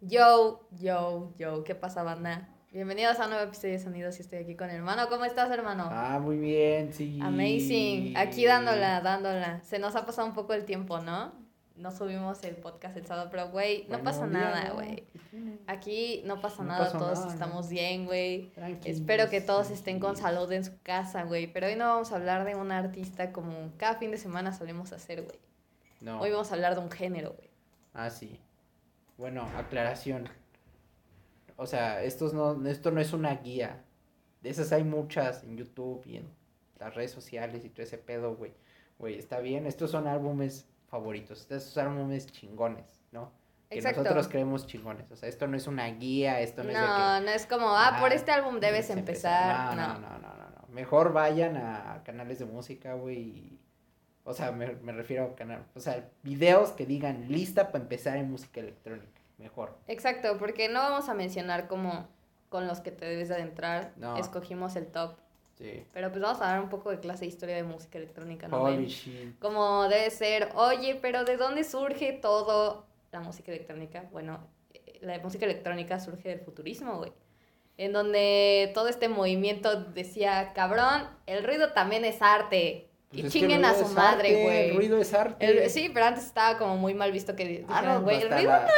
[0.00, 2.48] Yo, yo, yo, ¿qué pasa, banda?
[2.70, 5.08] Bienvenidos a un nuevo episodio de Sonidos y estoy aquí con el hermano.
[5.08, 5.88] ¿Cómo estás, hermano?
[5.90, 7.18] Ah, muy bien, sí.
[7.22, 8.14] Amazing.
[8.16, 9.62] Aquí dándola, dándola.
[9.62, 11.32] Se nos ha pasado un poco el tiempo, ¿no?
[11.76, 15.04] No subimos el podcast el sábado, pero, güey, no Bueno, pasa nada, güey.
[15.66, 18.52] Aquí no pasa No nada, todos nada, estamos bien, güey.
[18.84, 21.50] Espero que todos estén con salud en su casa, güey.
[21.50, 24.92] Pero hoy no vamos a hablar de un artista como cada fin de semana solemos
[24.92, 25.38] hacer, güey.
[26.02, 26.20] No.
[26.20, 27.50] Hoy vamos a hablar de un género, güey.
[27.94, 28.38] Ah, sí.
[29.18, 30.28] Bueno, aclaración.
[31.56, 33.82] O sea, estos no, esto no es una guía.
[34.42, 36.28] De esas hay muchas en YouTube y en
[36.78, 38.52] las redes sociales y todo ese pedo, güey.
[38.98, 39.66] Güey, está bien.
[39.66, 41.40] Estos son álbumes favoritos.
[41.40, 43.32] Estos son álbumes chingones, ¿no?
[43.70, 44.02] Que Exacto.
[44.02, 45.10] nosotros creemos chingones.
[45.10, 46.86] O sea, esto no es una guía, esto no, es de que...
[46.86, 49.74] No, no es como, ah, por Ah, este álbum debes empezar.
[49.74, 50.68] No, no, no, no, no, no.
[50.68, 53.18] Mejor vayan a canales de música, güey.
[53.18, 53.60] y-
[54.26, 58.16] O sea, me, me refiero a canal, o sea, videos que digan lista para empezar
[58.18, 59.20] en música electrónica.
[59.38, 59.76] Mejor.
[59.86, 62.08] Exacto, porque no vamos a mencionar como
[62.48, 63.92] con los que te debes de adentrar.
[63.96, 64.16] No.
[64.16, 65.16] Escogimos el top.
[65.58, 65.84] Sí.
[65.92, 68.62] Pero pues vamos a dar un poco de clase de historia de música electrónica, ¿no?
[68.62, 69.38] Holy shit.
[69.38, 74.06] Como debe ser, oye, pero ¿de dónde surge todo la música electrónica?
[74.10, 74.40] Bueno,
[74.74, 77.12] eh, la música electrónica surge del futurismo, güey.
[77.78, 82.88] En donde todo este movimiento decía, cabrón, el ruido también es arte.
[83.10, 84.70] Pues y chinguen a su madre, güey.
[84.70, 85.46] El ruido es arte.
[85.64, 88.50] El- sí, pero antes estaba como muy mal visto que Ah, no, güey, el ruido
[88.50, 88.72] la- no es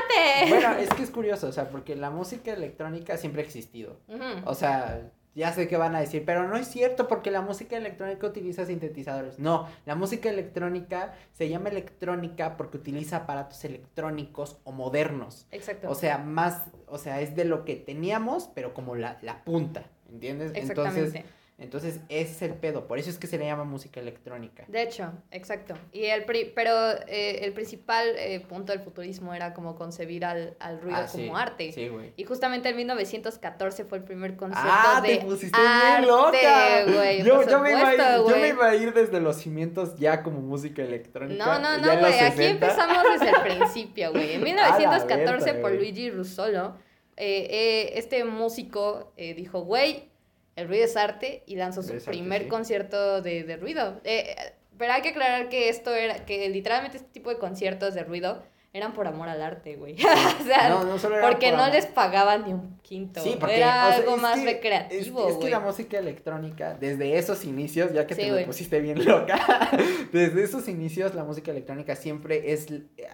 [0.00, 0.50] arte.
[0.50, 3.98] Bueno, es que es curioso, o sea, porque la música electrónica siempre ha existido.
[4.46, 5.02] O sea,
[5.34, 8.64] ya sé que van a decir, pero no es cierto porque la música electrónica utiliza
[8.66, 9.38] sintetizadores.
[9.38, 15.46] No, la música electrónica se llama electrónica porque utiliza aparatos electrónicos o modernos.
[15.50, 15.90] Exacto.
[15.90, 19.84] O sea, más, o sea, es de lo que teníamos, pero como la, la punta,
[20.10, 20.52] ¿entiendes?
[20.54, 21.00] Exactamente.
[21.00, 21.24] Entonces,
[21.56, 24.64] entonces ese es el pedo, por eso es que se le llama música electrónica.
[24.66, 25.74] De hecho, exacto.
[25.92, 26.72] Y el pri- pero
[27.06, 31.24] eh, el principal eh, punto del futurismo era como concebir al, al ruido Ah, como
[31.24, 31.72] sí, arte.
[31.72, 32.12] Sí, güey.
[32.16, 36.84] Y justamente en 1914 fue el primer concierto Ah, de te pusiste arte, bien loca.
[36.86, 37.22] güey.
[37.22, 38.40] yo, me iba a ir, supuesto, yo güey.
[38.40, 41.44] me iba a ir desde los cimientos ya como música electrónica.
[41.46, 42.14] No, no, no, güey.
[42.18, 42.50] Aquí 60.
[42.66, 44.32] empezamos desde el principio, güey.
[44.32, 45.72] En A la 1914, verga, por.
[45.72, 46.76] Luigi Russolo,
[47.16, 50.10] eh, este músico dijo, güey,
[50.56, 52.48] el ruido es arte y lanzó su arte, primer sí.
[52.48, 54.00] concierto de, de ruido.
[54.04, 54.36] Eh,
[54.78, 58.42] pero hay que aclarar que esto era, que literalmente este tipo de conciertos de ruido
[58.74, 59.94] eran por amor al arte, güey.
[60.40, 61.74] o sea, No, no solo era porque por no amor.
[61.76, 63.22] les pagaban ni un quinto.
[63.22, 66.74] Sí, porque era o sea, algo más que- recreativo, Es, es que la música electrónica,
[66.74, 68.40] desde esos inicios, ya que Sí, te güey.
[68.42, 69.38] me pusiste bien loca,
[70.12, 72.66] desde esos inicios la música electrónica siempre es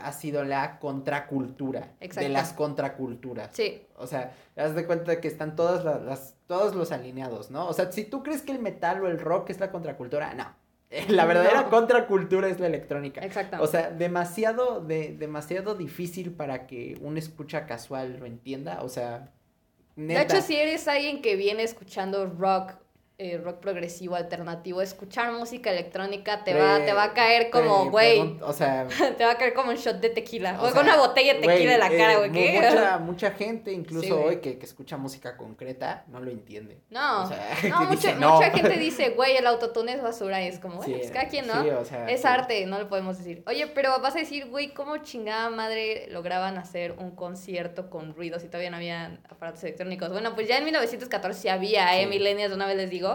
[0.03, 2.21] ha sido la contracultura Exacto.
[2.27, 3.51] de las contraculturas.
[3.53, 7.69] Sí, O sea, haz de cuenta que están todas las, las- todos los alineados, ¿no?
[7.69, 10.47] O sea, si tú crees que el metal o el rock es la contracultura, no.
[11.09, 11.71] La verdadera No.
[11.71, 13.25] contracultura es la electrónica.
[13.25, 13.59] exacto.
[13.61, 18.81] O sea, demasiado, de, demasiado difícil para que un escucha casual lo entienda.
[18.83, 19.31] O sea,
[19.97, 20.23] De neta.
[20.23, 22.73] hecho, si eres alguien que viene escuchando rock,
[23.23, 27.91] eh, rock progresivo, alternativo, escuchar música electrónica te va, Pre- te va a caer como,
[27.91, 28.87] güey, O sea,
[29.19, 30.57] te va a caer como un shot de tequila.
[30.59, 32.33] O O, sea, una botella de tequila en la güey, cara, eh, güey.
[32.33, 32.61] ¿qué?
[32.63, 34.25] Mucha, mucha gente, incluso Sí, güey.
[34.25, 36.79] hoy, que, que escucha música concreta, no lo entiende.
[36.89, 38.37] No, O sea, no, mucha, dice, "No".
[38.37, 40.43] mucha gente dice, güey, el autotune es basura.
[40.43, 41.63] Y es como, bueno, Sí, pues cada quien, ¿no?
[41.63, 43.43] sí, o sea, es arte, no lo podemos decir.
[43.47, 48.45] Oye, pero vas a decir, güey, ¿cómo chingada madre lograban hacer un concierto con ruidos
[48.45, 50.09] y todavía no había aparatos electrónicos?
[50.11, 52.07] Bueno, pues ya en 1914 sí había, ¿eh?
[52.31, 53.10] De una vez les digo.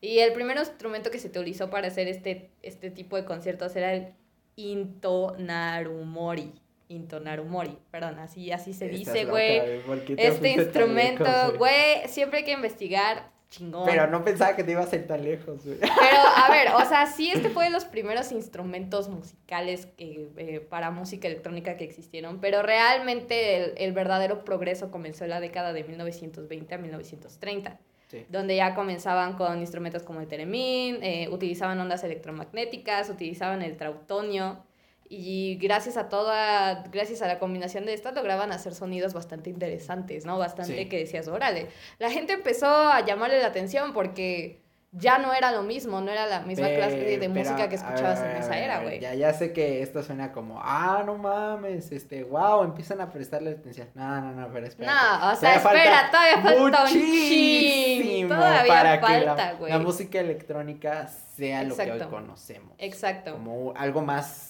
[0.00, 3.92] Y el primer instrumento que se utilizó para hacer este, este tipo de conciertos era
[3.92, 4.14] el
[4.56, 6.52] intonarumori.
[6.88, 9.80] Intonarumori, perdón, así, así se Estás dice, güey.
[9.82, 13.84] ¿por qué te Este instrumento, güey, siempre hay que investigar, chingón.
[13.86, 15.78] Pero no pensaba que te ibas a ir tan lejos, güey.
[15.78, 20.60] Pero, a ver, o sea, sí, este fue de los primeros instrumentos musicales que, eh,
[20.60, 25.72] para música electrónica que existieron, pero realmente el, el verdadero progreso comenzó en la década
[25.72, 27.78] de 1920 a 1930,
[28.10, 28.26] Sí.
[28.28, 34.64] donde ya comenzaban con instrumentos como el teremín, eh, utilizaban ondas electromagnéticas, utilizaban el trautonio,
[35.12, 40.24] y gracias a toda, gracias a la combinación de estas lograban hacer sonidos bastante interesantes,
[40.24, 40.38] ¿no?
[40.38, 40.88] Bastante Sí.
[40.88, 41.66] que decías, órale.
[41.98, 44.60] La gente empezó a llamarle la atención porque
[44.92, 47.74] ya no era lo mismo, no era la misma clase de pero, música que ver,
[47.74, 49.00] escuchabas a en ver, esa era, ver, güey.
[49.00, 53.50] Ya, ya sé que esto suena como, ah, no mames, este, wow, empiezan a prestarle
[53.50, 53.88] atención.
[53.94, 54.92] No, no, no, pero espera.
[54.92, 59.72] No, o sea, espera, todavía falta un Todavía para que falta, la, güey.
[59.72, 62.04] la música electrónica sea lo que Exacto.
[62.04, 62.74] hoy conocemos.
[62.78, 63.32] Exacto.
[63.32, 64.49] Como algo más,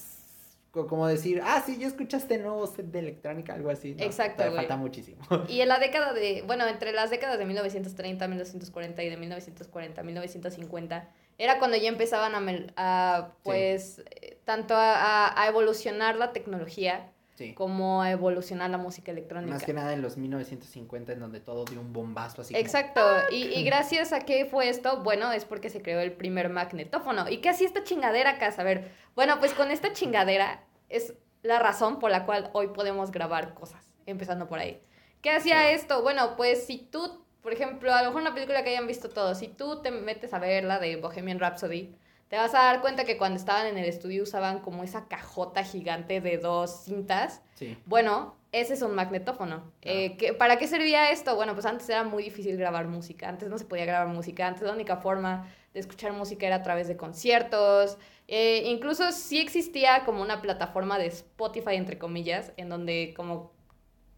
[0.72, 3.94] como decir, ah, sí, ya escuchaste el nuevo set de electrónica, algo así.
[3.94, 4.54] No, Exacto, güey.
[4.56, 5.18] falta muchísimo.
[5.48, 10.00] Y en la década de, bueno, entre las décadas de 1930, 1940 y de 1940
[10.00, 11.08] a 1950,
[11.38, 12.34] era cuando ya empezaban
[12.76, 17.54] a, pues, eh, tanto a- a evolucionar la tecnología Sí.
[17.54, 19.54] cómo evoluciona la música electrónica.
[19.54, 23.00] Más que nada en los 1950 en donde todo dio un bombazo así como- Exacto,
[23.30, 27.28] y, y gracias a qué fue esto, bueno, es porque se creó el primer magnetófono.
[27.30, 28.58] ¿Y qué hacía esta chingadera, Cas?
[28.58, 33.10] A ver, bueno, pues con esta chingadera es la razón por la cual hoy podemos
[33.10, 34.82] grabar cosas, empezando por ahí.
[35.22, 35.74] ¿Qué hacía Sí.
[35.76, 36.02] esto?
[36.02, 39.38] Bueno, pues si tú, por ejemplo, a lo mejor una película que hayan visto todos,
[39.38, 41.94] si tú te metes a ver la de Bohemian Rhapsody,
[42.30, 45.64] te vas a dar cuenta que cuando estaban en el estudio usaban como esa cajota
[45.64, 47.76] gigante de dos cintas Sí.
[47.86, 49.70] bueno, ese es un magnetófono.
[49.82, 51.34] Eh, ¿qué- ¿Para qué servía esto?
[51.36, 53.28] Bueno, pues antes era muy difícil grabar música.
[53.28, 54.46] Antes no se podía grabar música.
[54.46, 57.98] Antes la única forma de escuchar música era a través de conciertos.
[58.28, 63.52] Eh, incluso sí existía como una plataforma de Spotify, entre comillas, en donde como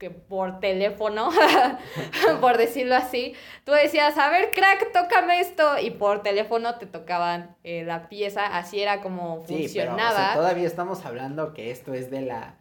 [0.03, 1.31] que por teléfono,
[2.41, 3.35] por decirlo así,
[3.65, 8.45] tú decías, a ver, crack, tócame esto, y por teléfono te tocaban eh, la pieza,
[8.59, 10.17] así era como Sí, pero o funcionaba.
[10.17, 12.57] sea, todavía estamos hablando que esto es de la...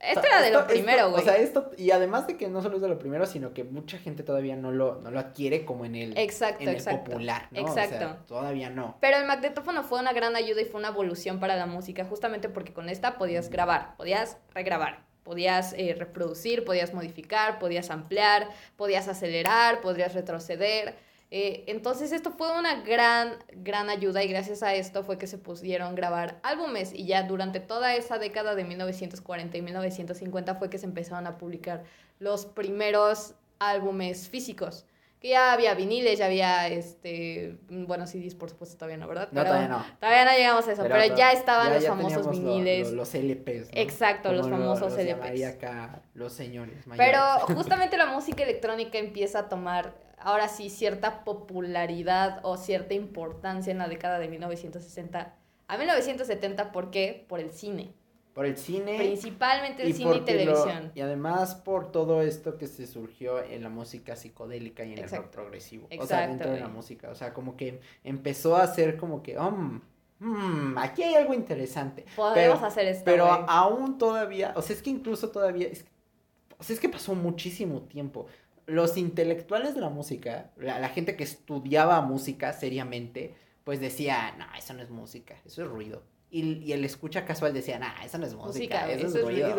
[0.00, 1.22] Esto era de lo Esto- primero, güey.
[1.22, 3.64] O sea, esto, y además de que no solo es de lo primero, sino que
[3.64, 7.04] mucha gente todavía no lo, no lo adquiere como en el, Exacto, en el exacto.
[7.04, 7.62] popular, ¿no?
[7.64, 8.22] O sea, Exacto.
[8.26, 8.98] todavía no.
[9.00, 12.48] Pero el magnetófono fue una gran ayuda y fue una evolución para la música, justamente
[12.50, 19.08] porque con esta podías grabar, podías regrabar, podías eh, reproducir, podías modificar, podías ampliar, podías
[19.08, 20.96] acelerar, podías retroceder.
[21.30, 25.38] Eh, entonces esto fue una gran, gran ayuda y gracias a esto fue que se
[25.38, 30.76] pudieron grabar álbumes y ya durante toda esa década de 1940 y 1950 fue que
[30.76, 31.84] se empezaron a publicar
[32.18, 34.84] los primeros álbumes físicos.
[35.22, 39.28] Que ya había viniles, ya había, este, bueno, CDs por supuesto todavía no, ¿verdad?
[39.30, 39.86] No, Pero todavía no.
[40.00, 42.90] Todavía no llegamos a eso, pero, ya estaban ya- los ya famosos lo- viniles.
[42.90, 43.80] lo- los LPs, ¿no?
[43.80, 45.44] Exacto, los Como famosos los LPs.
[45.44, 47.20] acá los señores Pero
[47.56, 53.78] justamente la música electrónica empieza a tomar ahora sí cierta popularidad o cierta importancia en
[53.78, 55.34] la década de 1960
[55.68, 57.24] a 1970, ¿por qué?
[57.28, 57.92] Por el cine.
[58.34, 58.96] Por el cine...
[58.96, 60.92] Principalmente el cine y lo- televisión.
[60.94, 65.04] y además por todo esto que se surgió en la música psicodélica y en el
[65.04, 65.30] rock Exacto.
[65.32, 65.84] progresivo.
[65.86, 67.10] o sea, Exacto, dentro de la música.
[67.10, 69.80] O sea, como que empezó a ser como que, um,
[70.20, 72.06] mm, aquí hay algo interesante.
[72.16, 73.04] Podemos Pero- hacer esto.
[73.04, 73.40] Pero güey.
[73.48, 75.84] aún todavía, o sea, es que incluso todavía, es,
[76.58, 78.26] o sea, es que pasó muchísimo tiempo.
[78.66, 83.34] Los intelectuales de la música, la, la gente que estudiaba música seriamente,
[83.64, 86.02] pues decía, no, eso no es música, eso es ruido.
[86.34, 89.18] Y, y el escucha casual decía, nah, eso no es música, Música, güey, eso, eso
[89.18, 89.48] es ruido.
[89.50, 89.54] Sí,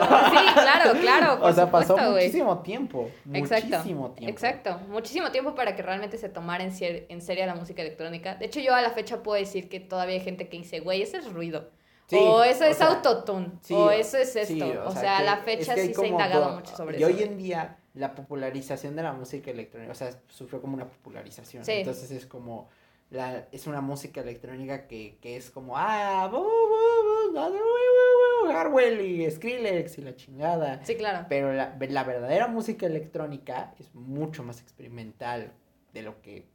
[0.56, 1.40] claro, claro.
[1.40, 4.32] por o sea, pasó muchísimo tiempo, Exacto, muchísimo tiempo.
[4.32, 8.34] Exacto, muchísimo tiempo para que realmente se tomara en, cier- en serio la música electrónica.
[8.36, 11.04] De hecho, yo a la fecha puedo decir que todavía hay gente que dice, güey,
[11.04, 11.70] eso es ruido.
[12.08, 13.52] Sí, o eso o es sea, autotune.
[13.62, 14.54] sí, o eso es esto.
[14.54, 16.98] sí, o, sea, a la es fecha que sí se ha indagado todo- mucho sobre
[17.00, 17.08] y eso.
[17.16, 21.64] hoy en día la popularización de la música electrónica, o sea, sufrió como una popularización.
[21.64, 21.72] Sí.
[21.74, 22.68] Entonces es como
[23.14, 29.30] la es una música electrónica que, que es como ah, bu, bu, bu, Harwell y
[29.30, 30.84] Skrillex y la chingada.
[30.84, 31.26] Sí, claro.
[31.30, 35.54] Pero la, la verdadera música electrónica es mucho más experimental
[35.94, 36.46] de lo que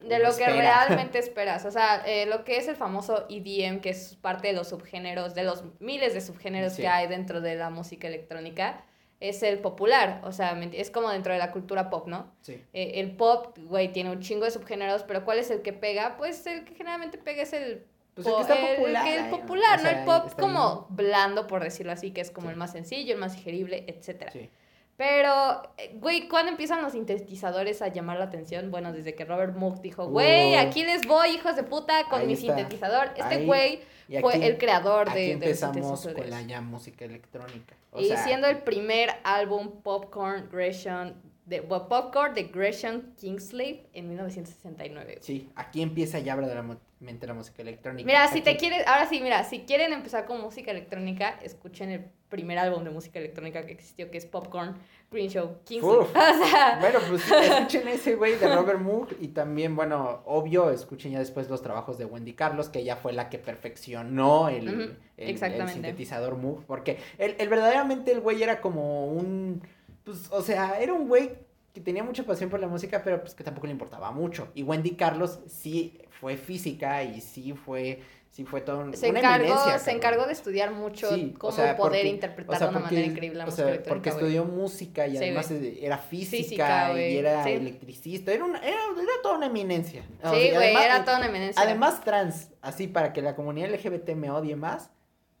[0.00, 0.86] De lo que espera.
[0.86, 1.64] realmente esperas.
[1.64, 5.34] O sea, eh, lo que es el famoso EDM, que es parte de los subgéneros,
[5.34, 6.82] de los miles de subgéneros Sí.
[6.82, 8.84] que hay dentro de la música electrónica,
[9.20, 10.20] es el popular.
[10.24, 12.30] O sea, es como dentro de la cultura pop, ¿no?
[12.42, 12.62] Sí.
[12.72, 16.16] Eh, el pop, güey, tiene un chingo de subgéneros, pero ¿cuál es el que pega?
[16.16, 17.84] Pues el que generalmente pega es el
[18.14, 19.06] Pues el que está popular.
[19.08, 19.88] el ahí, popular, o ¿no?
[19.90, 22.52] El pop como blando, por decirlo así, que es como Sí.
[22.52, 24.30] el más sencillo, el más digerible, etcétera.
[24.32, 24.50] Sí.
[24.98, 28.70] Pero, eh, güey, ¿cuándo empiezan los sintetizadores a llamar la atención?
[28.70, 30.10] Bueno, desde que Robert Moog dijo, Uh.
[30.10, 32.46] güey, aquí les voy, hijos de puta, con Ahí mi está.
[32.56, 33.10] sintetizador.
[33.16, 36.30] Este güey Y fue aquí- el creador Aquí de, de empezamos con sintetizadores.
[36.30, 37.74] la ya música electrónica.
[37.92, 41.14] O y sea, siendo el primer álbum Popcorn Gresham,
[41.46, 45.04] de, Popcorn de Gresham Kingsley en 1969.
[45.04, 45.18] güey.
[45.22, 48.04] Sí, aquí empieza ya verdaderamente la música electrónica.
[48.06, 52.04] Mira, si te quieres, ahora sí, mira, si quieren empezar con música electrónica, escuchen el
[52.28, 54.74] primer álbum de música electrónica que existió, que es Popcorn
[55.12, 55.98] Green Show Kingsley.
[55.98, 56.08] Uf.
[56.16, 61.12] O sea, Bueno, pues escuchen ese güey de Robert Moog y también, bueno, obvio, escuchen
[61.12, 64.80] ya después los trabajos de Wendy Carlos, que ella fue la que perfeccionó el, Ujú,
[65.16, 69.62] el- el sintetizador Moog, porque el, el verdaderamente el güey era como un,
[70.06, 71.32] pues, o sea, era un güey
[71.74, 74.48] que tenía mucha pasión por la música, pero pues que tampoco le importaba mucho.
[74.54, 79.18] Y Wendy Carlos sí fue física y sí fue, sí fue todo un, se una
[79.18, 82.66] encargó, se encargó de estudiar mucho Sí, o cómo sea, poder porque- interpretar O sea,
[82.68, 84.10] de una porque, manera increíble la o música sea, electrónica.
[84.10, 87.50] porque estudió música y Sí, además era física, Física, y era sí.
[87.50, 90.02] electricista, era, una, era, era toda una eminencia.
[90.32, 91.60] Sí, güey, era toda una eminencia.
[91.62, 94.88] Además trans, así para que la comunidad LGBT me odie más,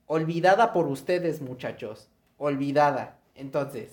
[0.04, 3.16] olvidada por ustedes muchachos, olvidada.
[3.36, 3.92] Entonces,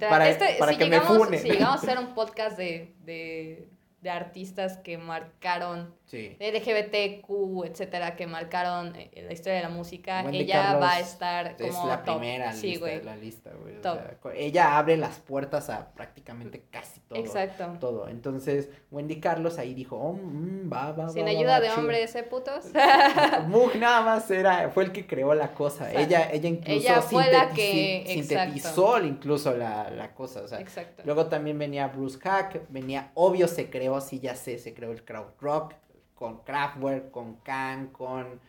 [0.00, 1.40] para- Este, para si que me llegamos, funen.
[1.40, 3.68] Si llegamos a hacer un podcast de, de,
[4.00, 6.36] de artistas que marcaron Sí.
[6.38, 11.00] LGBTQ, etcétera, que marcaron eh, la historia de la música, Wendy ella Carlos va a
[11.00, 12.18] estar como Es la top.
[12.18, 12.98] primera Sí, lista güey.
[12.98, 13.76] de la lista, güey.
[13.78, 13.98] o Top.
[14.22, 17.18] sea, ella abre las puertas a prácticamente casi todo.
[17.18, 17.76] Exacto.
[17.80, 18.08] Todo.
[18.08, 21.80] Entonces, Wendy Carlos ahí dijo, oh, mm, va, va, Sin va, ayuda va, de chido".
[21.80, 22.66] hombres, ¿eh, putos?
[23.48, 25.84] Moog nada más era, fue el que creó la cosa.
[25.84, 30.42] O sea, ella, ella incluso ella fue la sintetici- que- sintetizó incluso la, la cosa.
[30.42, 31.02] O sea, Exacto.
[31.06, 35.02] luego también venía Bruce Hack, venía, obvio se creó, sí ya sé, se creó el
[35.04, 35.74] crowd rock,
[36.24, 38.40] con Kraftwerk, con Can, con,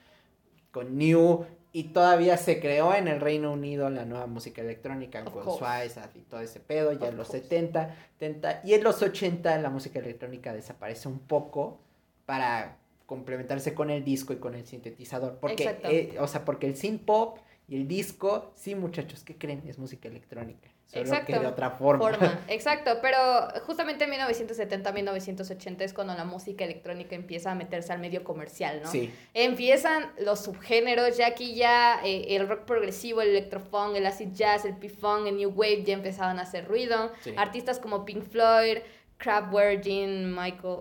[0.71, 5.33] con New, y todavía se creó en el Reino Unido la nueva música electrónica Of
[5.33, 5.57] con.
[5.57, 7.43] Suicide y todo ese pedo, ya Of en los course.
[7.43, 11.81] 70, 70, y en los 80 la música electrónica desaparece un poco
[12.25, 12.77] para
[13.07, 17.03] complementarse con el disco y con el sintetizador, porque, eh, o sea, porque el synth
[17.03, 19.63] pop y el disco, sí muchachos, ¿qué creen?
[19.67, 21.33] Es música electrónica, solo Exacto.
[21.33, 22.09] que de otra forma.
[22.09, 23.17] Forma, exacto, pero
[23.65, 28.81] justamente en 1970, 1980 es cuando la música electrónica empieza a meterse al medio comercial,
[28.83, 28.91] ¿no?
[28.91, 34.29] Sí, Empiezan los subgéneros, ya aquí ya eh, el rock progresivo, el electrofunk, el acid
[34.33, 37.11] jazz, el p-funk, el new wave ya empezaban a hacer ruido.
[37.21, 37.33] Sí.
[37.35, 38.77] Artistas como Pink Floyd,
[39.17, 40.79] Kraftwerk, Gene Michael,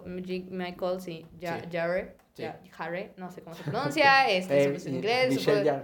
[0.50, 1.68] Michael, sí, Ja- Sí.
[1.73, 2.44] Jarre, Sí.
[2.73, 5.28] Jarre, no sé cómo se pronuncia, este, Eh, es en inglés.
[5.34, 5.82] Michelle.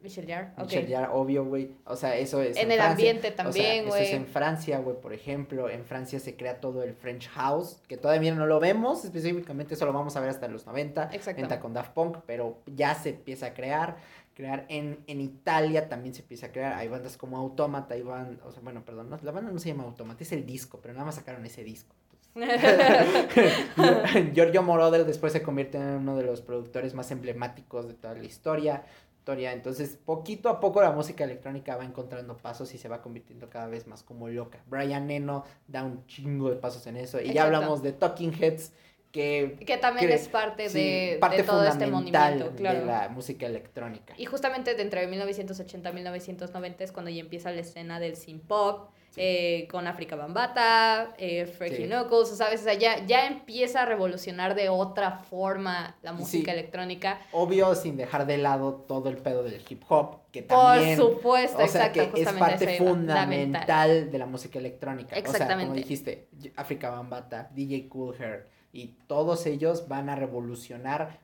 [0.00, 0.64] Michelle ok.
[0.64, 1.72] Michelle obvio, güey.
[1.84, 2.56] O sea, eso es.
[2.56, 2.90] En el Francia.
[2.90, 4.12] ambiente O sea, también, Eso es güey.
[4.12, 5.68] en Francia, güey, por ejemplo.
[5.68, 9.86] En Francia se crea todo el French House, que todavía no lo vemos, específicamente eso
[9.86, 11.10] lo vamos a ver hasta los 90.
[11.12, 11.60] Exacto.
[11.60, 13.96] Con Daft Punk, pero ya se empieza a crear.
[14.34, 16.74] Crear en, en Italia también se empieza a crear.
[16.74, 19.68] Hay bandas como Automata, hay ban- o sea, bueno, perdón, no, la banda no se
[19.70, 21.92] llama Automata, es el disco, pero nada más sacaron ese disco.
[24.34, 28.24] Giorgio Moroder después se convierte en uno de los productores más emblemáticos de toda la
[28.24, 28.84] historia.
[29.28, 33.66] Entonces, poquito a poco la música electrónica va encontrando pasos y se va convirtiendo cada
[33.66, 34.62] vez más como loca.
[34.66, 37.20] Brian Eno da un chingo de pasos en eso.
[37.20, 38.72] Y ya hablamos de Talking Heads,
[39.12, 42.80] que que también es parte sí, de, parte de todo este movimiento, claro.
[42.80, 44.14] de la música electrónica.
[44.16, 48.44] Y justamente de entre 1980 y 1990 es cuando ya empieza la escena del synth
[48.46, 49.22] pop, Sí.
[49.24, 51.86] eh, con África Bambata, eh, Freaky Sí.
[51.86, 52.60] Knuckles, ¿sabes?
[52.60, 57.18] O sea, ya, ya empieza a revolucionar de otra forma la música electrónica.
[57.32, 60.98] Obvio, sin dejar de lado todo el pedo del hip hop, que Por también...
[60.98, 65.08] supuesto, o sea, exacto, que es parte fundamental de la música electrónica.
[65.08, 65.68] O sea, Exactamente.
[65.68, 71.20] como dijiste, África Bambata, DJ Cool Herc, y todos ellos van a revolucionar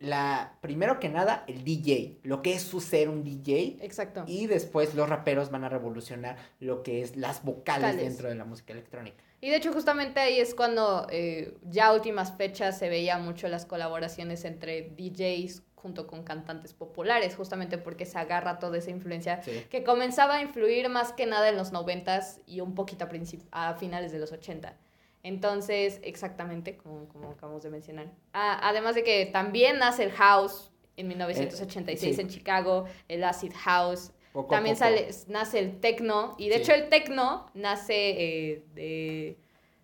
[0.00, 4.24] la, primero que nada, el DJ, lo que es su ser un DJ, Exacto.
[4.26, 8.44] y después los raperos van a revolucionar lo que es las vocales dentro de la
[8.44, 9.22] música electrónica.
[9.42, 13.66] Y de hecho justamente ahí es cuando eh, ya últimas fechas se veía mucho las
[13.66, 19.52] colaboraciones entre DJs junto con cantantes populares, justamente porque se agarra toda esa influencia Sí.
[19.70, 23.06] que comenzaba a influir más que nada en los noventas y un poquito
[23.52, 24.74] a, a finales de los 80.
[25.26, 28.06] Entonces, exactamente, como, como acabamos de mencionar.
[28.32, 32.22] Ah, además de que también nace el house en 1986 sí.
[32.22, 34.84] en Chicago, el acid house, Poco también poco.
[34.86, 36.60] sale, nace el techno, y de Sí.
[36.62, 39.36] hecho el techno nace eh, de,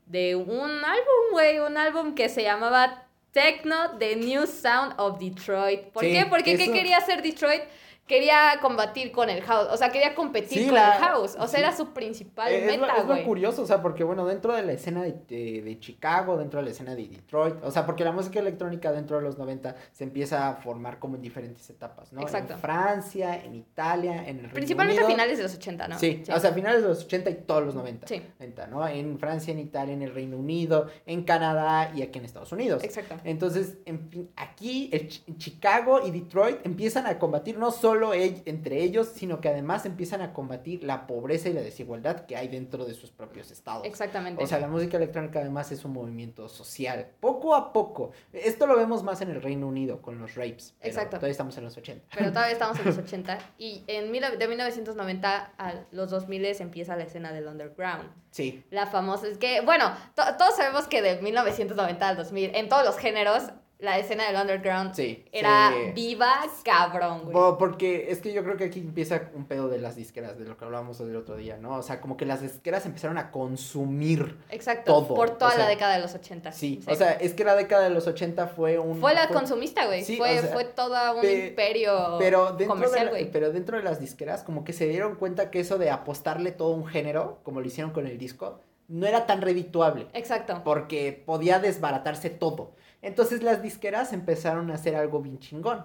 [0.07, 5.85] de un álbum, güey, un álbum que se llamaba Techno, The New Sound of Detroit.
[5.87, 6.27] ¿Por Sí, qué?
[6.27, 7.63] Porque ¿qué quería hacer Detroit?
[8.07, 11.47] Quería combatir con el house, o sea, quería competir Sí, con la- el house, o
[11.47, 11.57] sea, sí.
[11.59, 13.25] era su principal es, meta, es lo güey.
[13.25, 16.65] curioso, o sea, porque bueno, dentro de la escena de, de- de Chicago, dentro de
[16.67, 20.03] la escena de Detroit, o sea, porque la música electrónica dentro de los 90 se
[20.05, 22.21] empieza a formar como en diferentes etapas, ¿no?
[22.23, 22.55] Exacto.
[22.55, 25.99] En Francia, en Italia, en el Reino Principalmente a finales de los 80, ¿no?
[25.99, 28.09] Sí, o sea, finales de los 80 y todos los 90.
[28.09, 28.21] Sí.
[28.41, 28.87] 90, ¿no?
[28.87, 32.83] En Francia, en Italia, en el Reino Unido, en Canadá y aquí en Estados Unidos.
[32.83, 33.15] Exacto.
[33.25, 38.43] Entonces, en fin, aquí el en Chicago y Detroit empiezan a combatir no solo ell-
[38.47, 42.49] entre ellos, sino que además empiezan a combatir la pobreza y la desigualdad que hay
[42.49, 43.87] dentro de sus propios estados.
[43.87, 44.43] Exactamente.
[44.43, 48.13] O sea, la música electrónica además es un movimiento social, poco a poco.
[48.33, 50.75] Esto lo vemos más en el Reino Unido con los rapes.
[50.81, 51.17] pero Exacto.
[51.17, 52.07] Todavía estamos en los 80.
[52.17, 56.97] Pero todavía estamos en los 80 y en mil- de 1990 a los 2000 empieza
[56.97, 58.11] la escena del underground.
[58.31, 58.65] Sí.
[58.71, 62.85] La famosa, es que, bueno, to- todos sabemos que de 1990 al 2000, en todos
[62.85, 63.51] los géneros,
[63.83, 65.25] la escena del underground Sí.
[65.33, 65.91] era sí.
[65.93, 66.33] viva
[66.65, 67.57] cabrón, güey.
[67.59, 70.57] Porque es que yo creo que aquí empieza un pedo de las disqueras, de lo
[70.57, 71.77] que hablábamos el otro día, ¿no?
[71.77, 74.39] O sea, como que las disqueras empezaron a consumir.
[74.51, 76.53] Exacto, todo, por toda o sea, la década de los 80.
[76.53, 79.01] Sí, o sea, es que la década de los 80 fue un...
[79.01, 80.05] fue la consumista, güey.
[80.05, 83.31] Sí, fue, o sea, fue todo un pe- imperio pero dentro, de comercial, güey.
[83.33, 86.71] pero dentro de las disqueras, como que se dieron cuenta que eso de apostarle todo
[86.71, 90.07] un género, como lo hicieron con el disco, no era tan redituable.
[90.13, 90.61] Exacto.
[90.65, 92.73] Porque podía desbaratarse todo.
[93.03, 95.85] Entonces las disqueras empezaron a hacer algo bien chingón.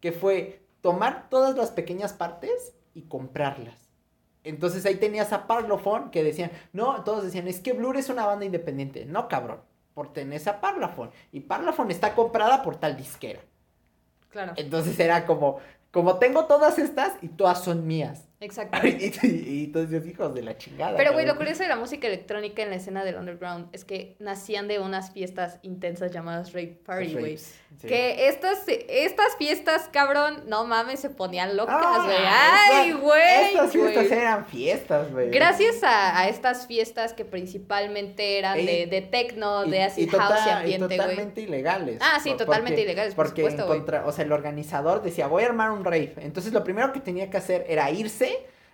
[0.00, 3.88] Que fue tomar todas las pequeñas partes y comprarlas.
[4.44, 8.26] Entonces ahí tenías a Parlophone que decían, no, todos decían, es que Blur es una
[8.26, 9.04] banda independiente.
[9.04, 9.60] No, cabrón.
[9.94, 11.10] pertenece a Parlophone.
[11.32, 13.40] Y Parlophone está comprada por tal disquera.
[14.30, 14.52] Claro.
[14.56, 15.58] Entonces era como,
[15.90, 18.27] como tengo todas estas y todas son mías.
[18.40, 18.78] Exacto.
[18.86, 19.28] y, y,
[19.60, 20.96] y entonces hijos de la chingada.
[20.96, 24.14] Pero, güey, lo curioso de la música electrónica en la escena del underground es que
[24.20, 27.36] nacían de unas fiestas intensas llamadas rave party, güey.
[27.36, 27.52] sí.
[27.86, 32.16] Que estas, estas fiestas, cabrón, no mames, se ponían locas, Ah, güey.
[32.20, 33.44] ¡Ay, estas- güey!
[33.46, 35.30] Estas fiestas eran fiestas, güey.
[35.30, 40.02] Gracias a, a estas fiestas que principalmente eran de, Ey, de techno, Y- de así
[40.02, 40.98] y house y ambiente, güey.
[40.98, 41.98] totalmente ilegales.
[42.00, 43.78] Ah, sí, Por- totalmente porque- ilegales, por porque supuesto, güey.
[43.80, 46.14] encontra- o sea, el organizador decía, voy a armar un rave.
[46.18, 48.27] Entonces lo primero que tenía que hacer era irse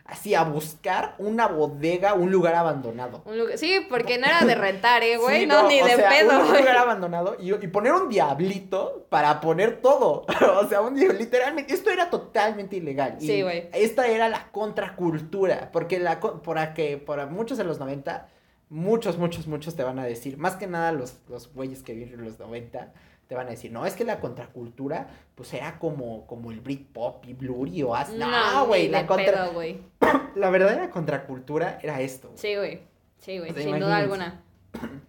[0.06, 3.22] así a buscar una bodega, un lugar abandonado.
[3.24, 5.40] Un lugar- Sí, porque no era de rentar, eh, güey.
[5.40, 6.60] Sí, no, ni de sea, pedo, un güey.
[6.60, 10.26] lugar abandonado y, y poner un diablito para poner todo.
[10.60, 13.16] o sea, un diablito, literalmente, esto era totalmente ilegal.
[13.20, 13.68] Y Sí, güey.
[13.72, 18.28] Esta era la contracultura, porque la, co- para que, para muchos de los 90,
[18.68, 22.14] muchos, muchos, muchos te van a decir, más que nada los, los güeyes que viven
[22.18, 22.92] en los 90,
[23.26, 27.24] te van a decir, no, es que la contracultura, pues era como, como el Britpop
[27.26, 28.10] y Blurry o as...
[28.12, 29.50] No, güey, de la, contra...
[29.50, 29.62] pedo,
[30.34, 32.32] la verdadera contracultura era esto.
[32.34, 32.80] Sí, güey.
[33.18, 34.42] Sí, güey, O sea, sin duda alguna.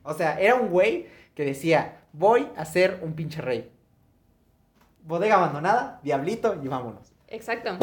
[0.03, 3.71] O sea, era un güey que decía, voy a hacer un pinche rey.
[5.03, 7.15] Bodega abandonada, diablito y vámonos.
[7.27, 7.77] Exacto.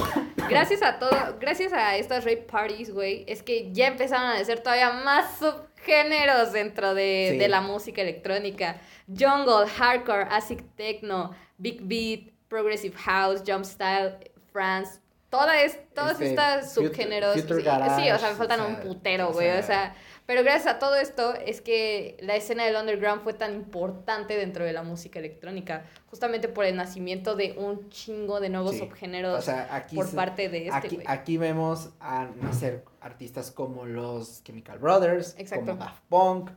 [0.49, 4.61] Gracias a todo, gracias a estas rape parties, güey, es que ya empezaron a nacer
[4.61, 5.41] todavía más
[5.87, 7.39] subgéneros dentro de, Sí.
[7.39, 8.77] de la música electrónica.
[9.09, 14.17] Jungle, hardcore, acid techno, big beat, progressive house, jump style,
[14.53, 15.01] France.
[15.31, 17.35] Toda es, todos Este, estos future- subgéneros.
[17.41, 19.49] future sí, garage, sí, o sea, me faltan o un putero, güey.
[19.51, 19.95] O sea- sea,
[20.27, 24.65] pero gracias a todo esto es que la escena del underground fue tan importante dentro
[24.65, 28.79] de la música electrónica, justamente por el nacimiento de un chingo de nuevos Sí.
[28.81, 33.51] subgéneros O sea, aquí, por se- parte de este, aquí, aquí vemos a nacer artistas
[33.51, 35.67] como los Chemical Brothers, Exacto.
[35.67, 36.51] como Daft Punk,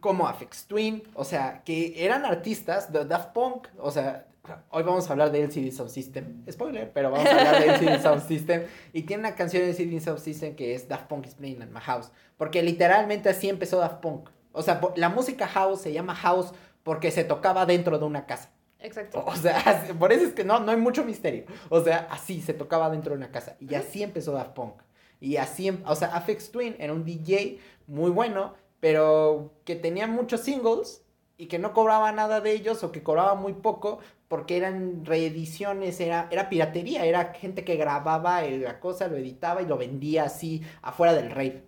[0.00, 4.26] como Afex Twin, o sea, que eran artistas de Daft Punk, o sea,
[4.70, 8.02] hoy vamos a hablar de LCD Sound System, spoiler, pero vamos a hablar de LCD
[8.02, 8.62] Sound System,
[8.92, 11.68] y tiene una canción de LCD Sound System que es Daft Punk is playing at
[11.68, 16.14] my house, porque literalmente así empezó Daft Punk, o sea, la música house se llama
[16.14, 18.50] house porque se tocaba dentro de una casa.
[18.80, 19.24] Exacto.
[19.26, 21.44] O sea, así- por eso es que no, no hay mucho misterio.
[21.68, 23.56] O sea, así se tocaba dentro de una casa.
[23.60, 24.74] Y así empezó Daft Punk.
[25.20, 27.58] Y así, em- o sea, Afex Twin era un DJ
[27.88, 31.02] muy bueno, pero que tenía muchos singles
[31.36, 36.00] y que no cobraba nada de ellos o que cobraba muy poco porque eran reediciones,
[36.00, 40.62] era, era piratería, era gente que grababa la cosa, lo editaba y lo vendía así
[40.82, 41.64] afuera del rave.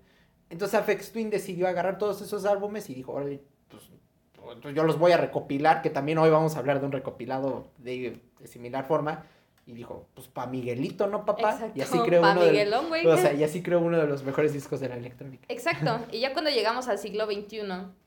[0.51, 3.85] Entonces Afex Twin decidió agarrar todos esos álbumes y dijo, órale, pues
[4.53, 7.69] entonces yo los voy a recopilar, que también hoy vamos a hablar de un recopilado
[7.79, 9.25] de, de similar forma.
[9.67, 11.53] Y dijo, pues pa' Miguelito, ¿no, papá?
[11.53, 11.79] Exacto.
[11.79, 13.07] Y así creo Pa' uno de, Miguelón, güey.
[13.07, 15.45] o sea, y así creo uno de los mejores discos de la electrónica.
[15.49, 16.01] Exacto.
[16.13, 17.61] Y ya cuando llegamos al siglo XXI,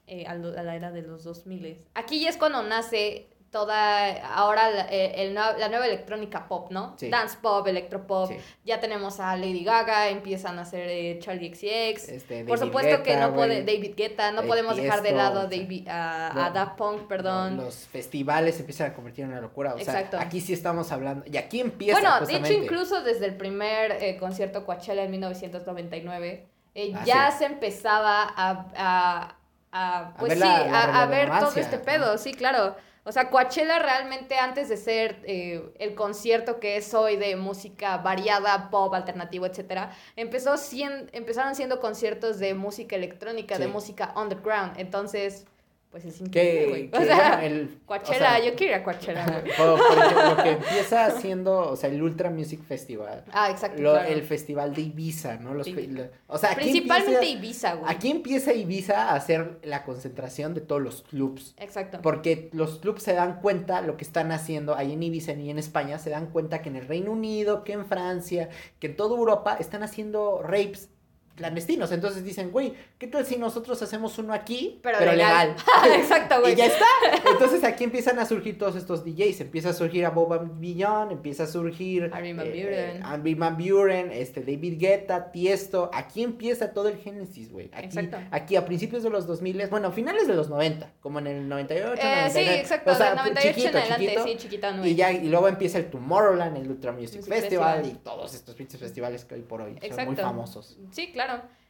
[0.07, 4.87] eh, a la era de los 2000, aquí ya es cuando nace toda, ahora la,
[4.91, 6.95] eh, el nue- la nueva electrónica pop, ¿no?
[6.97, 7.09] Sí.
[7.09, 8.27] Dance pop, electropop.
[8.29, 8.35] Sí.
[8.65, 12.09] Ya tenemos a Lady Gaga, empiezan a hacer eh, Charlie XCX.
[12.09, 13.77] Este, Por supuesto que Guetta, no puede, güey.
[13.77, 17.07] David Guetta, no podemos dejar de lado a, sea, David, a, a no, Daft Punk,
[17.07, 17.55] perdón.
[17.55, 19.75] Los festivales se empiezan a convertir en una locura.
[19.75, 20.17] O sea, Exacto.
[20.19, 21.23] aquí sí estamos hablando.
[21.31, 21.93] Y aquí empieza.
[22.01, 22.49] Bueno, de justamente.
[22.51, 27.37] hecho, incluso desde el primer eh, concierto Coachella en 1999, eh, Ah, ya sí.
[27.37, 29.35] se empezaba a, a,
[29.71, 31.83] a, pues ver sí, la- la- a, la a ver todo este ¿no?
[31.83, 32.75] pedo, sí, claro.
[33.05, 37.97] O sea, Coachella realmente antes de ser eh, el concierto que es hoy de música
[37.97, 44.79] variada, pop, alternativo, etcétera, empezó cien- empezaron siendo conciertos de música electrónica, de música underground.
[44.79, 45.45] Entonces,
[45.93, 46.89] pues es increíble, güey.
[46.91, 49.77] O sea, el, o Coachella, sea, yo quiero ir a Coachella, ejemplo,
[50.35, 53.23] lo que empieza haciendo, o sea, el Ultra Music Festival.
[53.31, 53.79] Ah, exacto.
[53.79, 54.09] lo- claro.
[54.09, 55.53] El festival de Ibiza, ¿no?
[55.53, 55.73] Los, Sí.
[55.75, 57.95] fe- lo- o sea, aquí Principalmente empieza- Ibiza, güey.
[57.95, 61.53] Aquí empieza Ibiza a hacer la concentración de todos los clubs.
[61.59, 61.99] Exacto.
[62.01, 65.59] Porque los clubs se dan cuenta lo que están haciendo ahí en Ibiza y en
[65.59, 69.15] España, se dan cuenta que en el Reino Unido, que en Francia, que en toda
[69.15, 70.89] Europa están haciendo rapes
[71.35, 71.91] clandestinos.
[71.91, 75.55] Entonces dicen, güey, ¿qué tal si nosotros hacemos uno aquí, Pero pero, legal.
[75.55, 75.99] legal?
[75.99, 76.53] Exacto, güey.
[76.53, 76.85] Y ya está.
[77.31, 79.41] Entonces aquí empiezan a surgir todos estos DJs.
[79.41, 83.03] Empieza a surgir a Bob Billon, empieza a surgir Armin van eh, Buuren.
[83.03, 85.89] Armin van Buuren, este, David Guetta, Tiesto.
[85.93, 87.69] Aquí empieza todo el génesis, güey.
[87.73, 88.17] Aquí, Exacto.
[88.31, 91.93] aquí a principios de los 2000, bueno, finales de los 90, como en el 98,
[91.95, 92.59] Eh, sí, 99.
[92.59, 92.91] exacto.
[92.91, 94.23] O sea, de 98 chiquito, en adelante, chiquito.
[94.25, 94.85] sí, chiquita, no.
[94.85, 97.99] Y ya, y luego empieza el Tomorrowland, el Ultra Music, Music Festival, Festival.
[98.01, 100.21] y todos estos pinches festivales que hoy por hoy son muy Exacto.
[100.21, 100.77] famosos.
[100.91, 101.22] Sí, claro.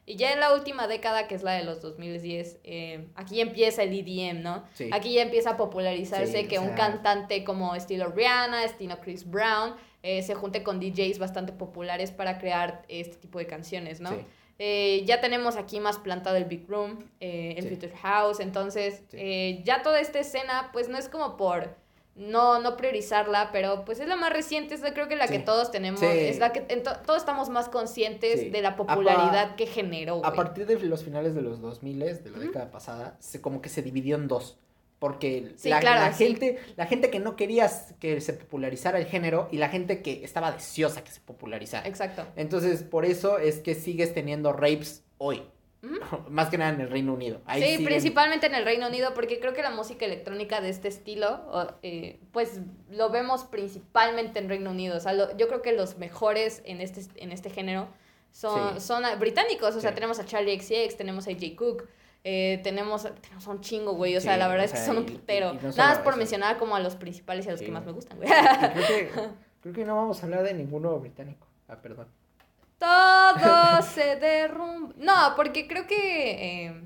[0.05, 3.83] Y ya en la última década, que es la de los 2010, eh, aquí empieza
[3.83, 4.65] el EDM, ¿no?
[4.73, 4.89] Sí.
[4.91, 9.29] Aquí ya empieza a popularizarse Sí, que o un cantante como estilo Rihanna, estilo Chris
[9.29, 14.09] Brown, eh, se junte con DJs bastante populares para crear este tipo de canciones, ¿no?
[14.09, 14.17] Sí.
[14.59, 17.69] Eh, ya tenemos aquí más plantado el Big Room, eh, el.
[17.69, 19.03] Future House, entonces
[19.63, 21.77] ya toda esta escena, pues no es como por
[22.15, 25.39] no, no priorizarla, pero pues es la más reciente, es la- creo que la que
[25.39, 26.05] todos tenemos, Sí.
[26.05, 28.49] es la que en to- todos estamos más conscientes Sí.
[28.49, 30.23] de la popularidad pa- que generó.
[30.23, 33.69] A partir de los finales de los 2000, de la década pasada, se, como que
[33.69, 34.59] se dividió en dos.
[34.99, 39.49] Porque la, claro, la gente, la gente que no quería que se popularizara el género
[39.51, 41.85] y la gente que estaba deseosa que se popularizara.
[41.89, 42.25] Exacto.
[42.37, 45.43] Entonces, por eso es que sigues teniendo rapes hoy.
[46.29, 47.41] Más que nada en el Reino Unido.
[47.45, 50.69] Ahí sí, siguen- principalmente en el Reino Unido, porque creo que la música electrónica de
[50.69, 51.41] este estilo,
[51.81, 54.95] eh, pues lo vemos principalmente en Reino Unido.
[54.97, 57.87] O sea, lo- yo creo que los mejores en este, en este género
[58.31, 58.79] son, Sí.
[58.87, 59.75] son británicos.
[59.75, 61.45] O sea, tenemos a Charlie XCX, tenemos a J.
[61.57, 61.87] Cook.
[62.25, 64.15] eh, tenemos, tenemos un chingo, güey.
[64.15, 65.49] O sea, la verdad o es que son un y- putero.
[65.51, 66.17] y no solo Nada más por eso.
[66.19, 68.29] mencionar como a los principales y a los que más me gustan, güey.
[68.29, 69.09] Creo que,
[69.61, 71.45] creo que no vamos a hablar de ninguno británico.
[71.67, 72.07] Ah, perdón.
[72.87, 74.93] Todo se derrumba.
[74.97, 76.65] No, porque creo que...
[76.65, 76.81] eh,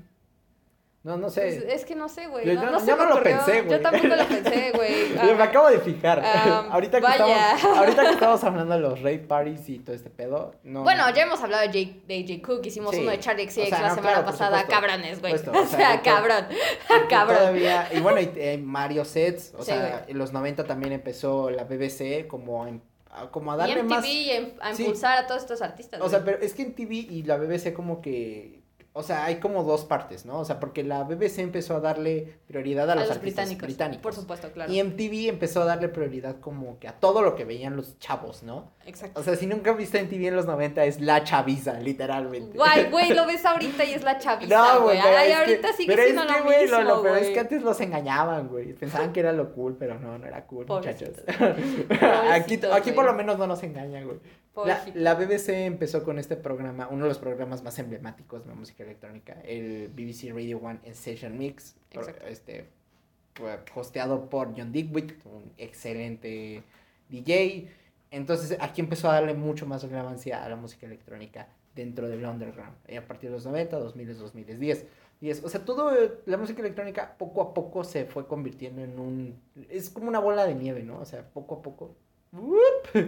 [1.04, 1.72] No, no pues, sé.
[1.74, 2.44] es que no sé, güey.
[2.46, 3.70] Yo- No, yo lo pensé, güey.
[3.78, 5.08] Yo tampoco lo pensé, güey.
[5.36, 6.20] Me acabo de fijar.
[6.24, 7.54] Ah, ahorita, que vaya.
[7.54, 10.54] estamos, ahorita que estamos hablando de los rape parties y todo este pedo.
[10.64, 12.46] No, Bueno, ya hemos hablado de J, de J.
[12.46, 13.00] Cook, hicimos Sí.
[13.02, 14.60] uno de Charlie XCX O sea, la semana claro, pasada.
[14.60, 14.70] supuesto.
[14.80, 15.38] Cabrones, güey.
[15.38, 16.46] Supuesto, O o sea, sea, y to- cabrón.
[17.08, 17.38] Cabrón.
[17.38, 21.50] Todavía, y bueno, y, eh, Mario Sets, o Sí, sea, en los 90 también empezó
[21.50, 22.82] la BBC como, en-
[23.22, 24.06] a- como a Y darle MTV más...
[24.06, 24.82] y a Sí.
[24.82, 26.00] impulsar a todos estos artistas.
[26.00, 28.58] O sea, pero es que en TV y la BBC como que...
[28.94, 30.40] O sea, hay como dos partes, ¿no?
[30.40, 33.66] O sea, porque la BBC empezó a darle prioridad a a los, los artistas británicos,
[33.68, 34.02] británicos.
[34.02, 34.72] Por supuesto, claro.
[34.72, 38.42] Y MTV empezó a darle prioridad como que a todo lo que veían los chavos,
[38.42, 38.72] ¿no?
[38.88, 39.20] Exacto.
[39.20, 42.56] O sea, si nunca viste MTV en los 90 es la chaviza, literalmente.
[42.56, 44.98] Guay, güey, lo ves ahorita y es la chaviza, No, güey.
[45.02, 47.28] pero Ay, ahorita sigue pero siendo es que, lo güey, mismo, lo, lo peor es
[47.28, 48.72] que antes los engañaban, güey.
[48.72, 51.10] Pensaban que era lo cool, pero no, no era cool, muchachos.
[51.38, 51.98] Pobrecitos.
[52.32, 54.18] aquí, aquí por lo menos no nos engañan, güey.
[54.94, 59.36] La, BBC empezó con este programa, uno de los programas más emblemáticos de música electrónica,
[59.44, 62.66] el BBC Radio One en Session Mix, por- este,
[63.74, 66.62] hosteado por John Digwick, un excelente
[67.08, 67.68] DJ.
[68.10, 72.74] Entonces aquí empezó a darle mucho más relevancia a la música electrónica dentro del underground,
[72.96, 74.86] a partir de los 90, 2000, 2010.
[75.20, 75.44] 10.
[75.44, 79.40] O sea, todo eh, la música electrónica poco a poco se fue convirtiendo en un...
[79.68, 80.98] Es como una bola de nieve, ¿no?
[81.00, 81.96] O sea, poco a poco...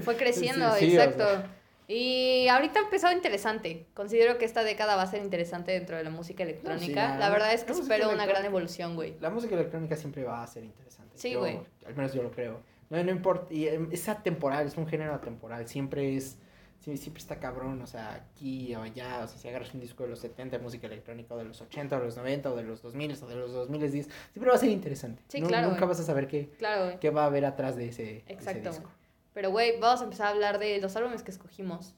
[0.02, 1.24] Fue creciendo, Sí, sí, o exacto.
[1.24, 1.56] sea.
[1.88, 3.86] Y ahorita ha empezado interesante.
[3.94, 7.10] Considero que esta década va a ser interesante dentro de la música electrónica.
[7.14, 9.14] la- la verdad es que espero una gran evolución, güey.
[9.20, 11.16] La música electrónica siempre va a ser interesante.
[11.18, 11.58] Sí, güey.
[11.86, 12.60] Al menos yo lo creo.
[12.90, 13.54] No, no importa.
[13.54, 15.66] Y em, es atemporal, es un género atemporal.
[15.68, 16.36] Siempre es.
[16.80, 17.80] siempre está cabrón.
[17.80, 19.22] O sea, aquí o allá.
[19.24, 21.60] O sea, si agarras un disco de los 70 de música electrónica, o de los
[21.60, 24.56] 80, o de los 90, o de los 2000, o de los 2010, siempre va
[24.56, 25.22] a ser interesante.
[25.28, 28.02] Sí, claro, Nunca vas a saber qué, Claro, qué va a haber atrás de ese,
[28.02, 28.90] de ese Exacto, disco.
[29.32, 31.94] Pero, güey, vamos a empezar a hablar de los álbumes que escogimos.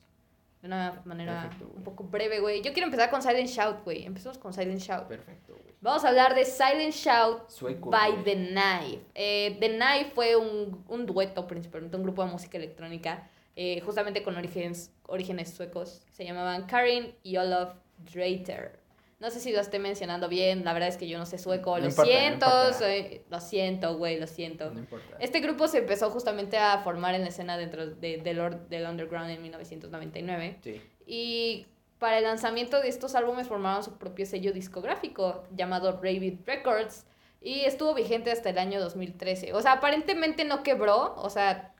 [0.62, 2.62] De una manera Perfecto, un poco breve, güey.
[2.62, 4.04] Yo quiero empezar con Silent Shout, güey.
[4.06, 5.08] Empezamos con Silent Shout.
[5.08, 5.74] Perfecto, güey.
[5.80, 8.22] Vamos a hablar de Silent Shout Sueco, by.
[8.22, 9.04] The Knife.
[9.14, 14.22] Eh, The Knife fue un, un dueto, principalmente un grupo de música electrónica, eh, justamente
[14.22, 16.06] con orígenes, orígenes suecos.
[16.12, 18.81] Se llamaban Karin y Olof Dreiter.
[19.22, 21.76] No sé si lo esté mencionando bien, la verdad es que yo no sé sueco.
[21.76, 24.70] No lo importa, siento, soy- lo siento, güey, lo siento.
[24.72, 25.16] No importa.
[25.20, 28.84] Este grupo se empezó justamente a formar en la escena dentro de, del, or- del
[28.86, 30.58] underground en 1999.
[30.62, 30.82] Sí.
[31.06, 31.66] Y
[31.98, 37.06] para el lanzamiento de estos álbumes formaron su propio sello discográfico llamado Rabbit Records
[37.40, 39.52] y estuvo vigente hasta el año 2013.
[39.52, 41.71] O sea, aparentemente no quebró, o sea,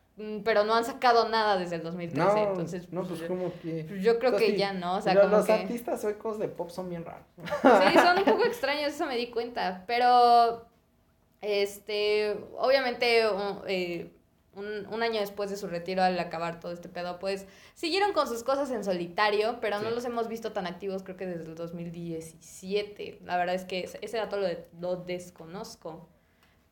[0.45, 2.25] pero no han sacado nada desde el 2013.
[2.25, 3.99] No, entonces, no, pues yo, como que.
[4.01, 5.53] yo creo que ya no, o sea, como los que...
[5.53, 7.27] artistas suecos de pop son bien raros.
[7.37, 9.85] Sí, son un poco extraños, eso me di cuenta.
[9.87, 10.67] Pero,
[11.41, 14.13] este, obviamente, un, eh,
[14.55, 18.29] un, un año después de su retiro, al acabar todo este pedo, pues siguieron con
[18.29, 21.55] sus cosas en solitario, pero no los hemos visto tan activos, creo que desde el
[21.55, 23.21] 2017.
[23.25, 26.09] La verdad es que ese ese dato lo, de- lo desconozco.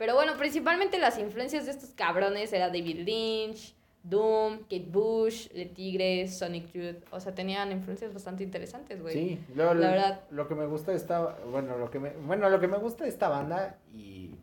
[0.00, 5.66] Pero bueno, principalmente las influencias de estos cabrones era David Lynch, Doom, Kate Bush, Le
[5.66, 7.04] Tigre, Sonic Youth.
[7.10, 9.12] O sea, tenían influencias bastante interesantes, güey.
[9.12, 10.22] Sí, lo, La verdad.
[10.30, 13.04] lo que me gusta de esta, bueno, lo que me, bueno, lo que me gusta
[13.04, 14.36] de esta banda y,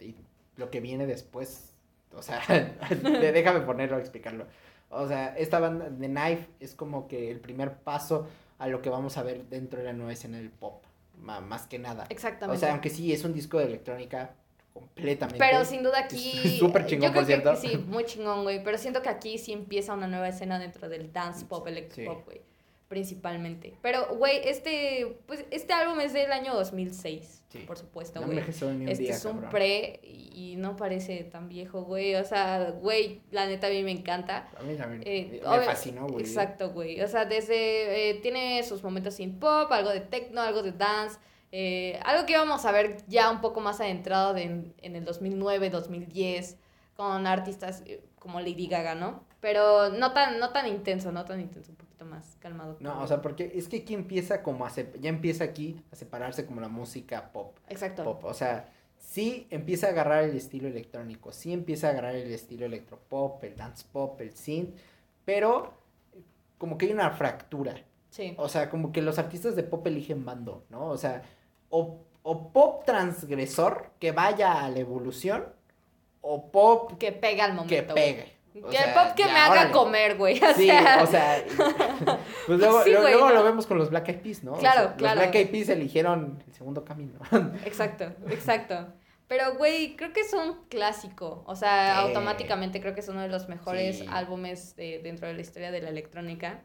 [0.00, 0.14] y
[0.56, 1.74] lo que viene después,
[2.16, 2.40] o sea,
[3.20, 4.46] déjame ponerlo, explicarlo.
[4.88, 8.88] O sea, esta banda de Knife es como que el primer paso a lo que
[8.88, 10.82] vamos a ver dentro de la nueva escena del pop,
[11.18, 12.06] más que nada.
[12.08, 12.56] Exactamente.
[12.56, 14.36] O sea, aunque sí es un disco de electrónica
[14.74, 15.38] completamente.
[15.38, 16.32] Pero sin duda aquí.
[16.58, 17.50] Súper chingón, yo creo por cierto.
[17.52, 18.62] Que, sí, muy chingón, güey.
[18.62, 22.04] Pero siento que aquí sí empieza una nueva escena dentro del dance pop, electro Sí.
[22.26, 22.40] güey.
[22.86, 23.74] principalmente.
[23.82, 27.58] Pero, güey, este, pues, este álbum es del año 2006, Sí.
[27.66, 28.38] por supuesto, No güey.
[28.38, 28.44] un
[28.88, 29.50] este día, es un cabrón.
[29.50, 32.14] pre y no parece tan viejo, güey.
[32.14, 34.48] O sea, güey, la neta a mí me encanta.
[34.56, 35.02] A mí también.
[35.06, 36.24] Eh, me fascinó, güey.
[36.24, 37.00] Exacto, güey.
[37.00, 38.10] O sea, desde.
[38.10, 41.18] eh, tiene sus momentos sin pop, algo de techno, algo de dance.
[41.56, 45.04] Eh, algo que íbamos a ver ya un poco más adentrado de- en, en el
[45.04, 46.56] 2009, 2010,
[46.96, 49.22] con artistas eh, como Lady Gaga, ¿no?
[49.40, 52.76] Pero no tan, no tan intenso, no tan intenso, un poquito más calmado.
[52.80, 56.44] No, o sea, porque es que aquí empieza como a ya empieza aquí a separarse
[56.44, 57.56] como la música pop.
[57.68, 58.02] Exacto.
[58.02, 58.24] pop.
[58.24, 62.66] O sea, sí empieza a agarrar el estilo electrónico, sí empieza a agarrar el estilo
[62.66, 64.76] electropop, el dance pop, el synth,
[65.24, 65.74] pero
[66.58, 67.74] como que hay una fractura.
[68.10, 68.34] Sí.
[68.38, 70.86] O sea, como que los artistas de pop eligen bando, ¿no?
[70.88, 71.22] O sea,
[71.76, 75.44] o, o pop transgresor que vaya a la evolución,
[76.20, 77.74] o pop Que pega al momento.
[77.74, 78.34] que pegue.
[78.62, 79.70] O Que sea, pop que ya, me haga órale.
[79.72, 80.40] comer, güey.
[80.44, 81.44] O Sí, sea, o sea,
[82.46, 83.34] pues luego, Sí, luego ¿no?
[83.34, 84.52] lo vemos con los Black Eyed Peas, ¿no?
[84.52, 85.16] O Claro, sea, claro.
[85.16, 87.18] Los Black Eyed Peas eligieron el segundo camino.
[87.64, 88.86] Exacto, exacto.
[89.26, 91.42] Pero, güey, creo que es un clásico.
[91.46, 92.06] O sea, Sí.
[92.06, 94.06] automáticamente creo que es uno de los mejores Sí.
[94.08, 96.62] álbumes de- dentro de la historia de la electrónica.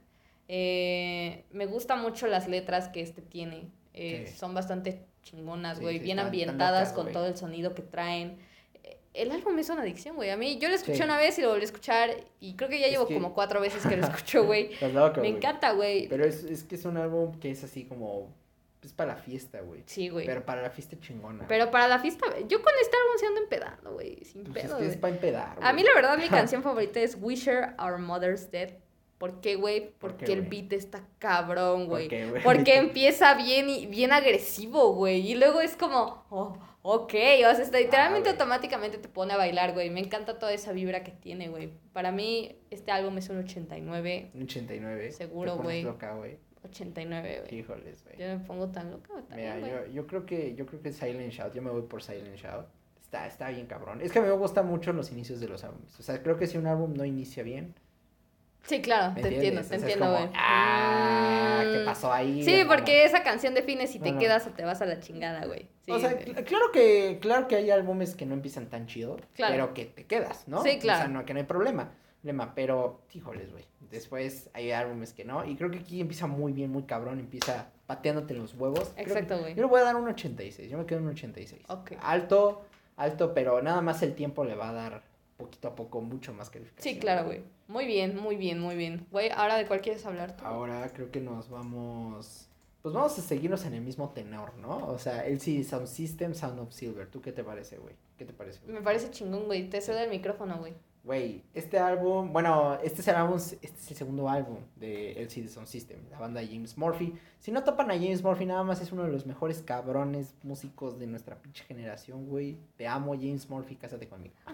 [0.47, 3.69] Eh, me gustan mucho las letras que este tiene.
[3.99, 4.33] Eh.
[4.35, 5.97] Son bastante chingonas, güey.
[5.99, 8.37] sí, bien ambientadas con todo el sonido que traen.
[8.83, 10.29] Eh, El álbum es una adicción, güey.
[10.29, 11.03] A mí, yo lo escuché Sí.
[11.03, 12.11] una vez y lo volví a escuchar.
[12.39, 14.69] Y creo que ya Es llevo que- como cuatro veces que lo escucho, güey.
[15.21, 16.07] Me encanta, güey.
[16.07, 18.33] Pero es, es que es un álbum que es así como.
[18.81, 19.83] Es para la fiesta, güey.
[19.87, 20.25] Sí, güey.
[20.25, 21.45] Pero para la fiesta chingona.
[21.49, 24.23] Pero para la fiesta, yo con este álbum se ando empedando, güey.
[24.23, 25.57] Sin Pues es pedo, que es para empedar.
[25.61, 28.69] A mí la verdad mi canción favorita es We Share Our Mother's Dead.
[29.19, 29.91] ¿Por qué, güey?
[29.91, 32.07] ¿Por Porque el beat está cabrón, ¿Por güey.
[32.29, 32.41] güey?
[32.43, 35.29] Porque empieza bien y bien agresivo, güey.
[35.29, 37.13] Y luego es como, oh, ok.
[37.13, 39.89] O sea, está- literalmente Ah, automáticamente te pone a bailar, güey.
[39.89, 41.71] Me encanta toda esa vibra que tiene, güey.
[41.93, 44.31] Para mí, este álbum es un 89.
[44.33, 45.11] Un 89.
[45.11, 45.83] Seguro, güey.
[45.83, 46.37] loca, güey.
[46.63, 47.59] 89, güey.
[47.59, 48.17] Híjoles, güey.
[48.17, 49.71] Yo me pongo tan loca, Mira, también, güey.
[49.71, 52.65] yo, yo creo que yo creo que Silent Shout, yo me voy por Silent Shout.
[53.01, 54.01] Está, está bien cabrón.
[54.01, 55.97] Es que a mí me gustan mucho los inicios de los álbumes.
[55.99, 57.73] O sea, creo que si un álbum no inicia bien,
[58.63, 60.29] Sí, claro, ¿me te entiendo, te entiendo, güey.
[60.35, 61.85] Ah, ¿qué Mm.
[61.85, 62.43] pasó ahí?
[62.43, 64.19] Sí, hermano?" porque esa canción define si te No, no.
[64.19, 65.67] quedas o te vas a la chingada, güey.
[65.85, 66.25] Sí, o sea, güey.
[66.25, 69.53] cl- claro que, claro que hay álbumes que no empiezan tan chido, Claro.
[69.53, 70.61] pero que te quedas, ¿no?
[70.63, 70.99] Sí, claro.
[70.99, 71.91] O sea, no, que no hay problema.
[72.21, 73.63] problema, pero, híjoles, güey.
[73.91, 75.45] Después hay álbumes que no.
[75.45, 77.17] Y creo que aquí empieza muy bien, muy cabrón.
[77.17, 78.91] Empieza pateándote los huevos.
[78.97, 79.55] Exacto, güey.
[79.55, 80.69] Yo le voy a dar un 86.
[80.69, 81.61] Yo me quedo en un 86.
[81.69, 81.93] Ok.
[82.01, 82.65] Alto,
[82.97, 85.01] alto, pero nada más el tiempo le va a dar
[85.39, 86.93] poquito a poco mucho más calificación.
[86.93, 87.41] Sí, claro, güey.
[87.67, 89.07] Muy bien, muy bien, muy bien.
[89.09, 90.45] Güey, ahora de cuál quieres hablar tú.
[90.45, 92.49] Ahora creo que nos vamos.
[92.81, 94.87] Pues vamos a seguirnos en el mismo tenor, ¿no?
[94.87, 97.07] O sea, LCD Sound System, Sound of Silver.
[97.07, 97.95] ¿Tú qué te parece, güey?
[98.17, 98.59] ¿Qué te parece?
[98.61, 98.75] güey?
[98.75, 99.69] Me parece chingón, güey.
[99.69, 100.73] Te suena el micrófono, güey.
[101.03, 105.47] Güey, este álbum, bueno, este es el álbum, este es el segundo álbum de LCD
[105.47, 107.13] Sound System, la banda de James Murphy.
[107.39, 110.99] Si no topan a James Murphy, nada más es uno de los mejores cabrones músicos
[110.99, 112.57] de nuestra pinche generación, güey.
[112.75, 114.35] Te amo, James Murphy, cásate conmigo.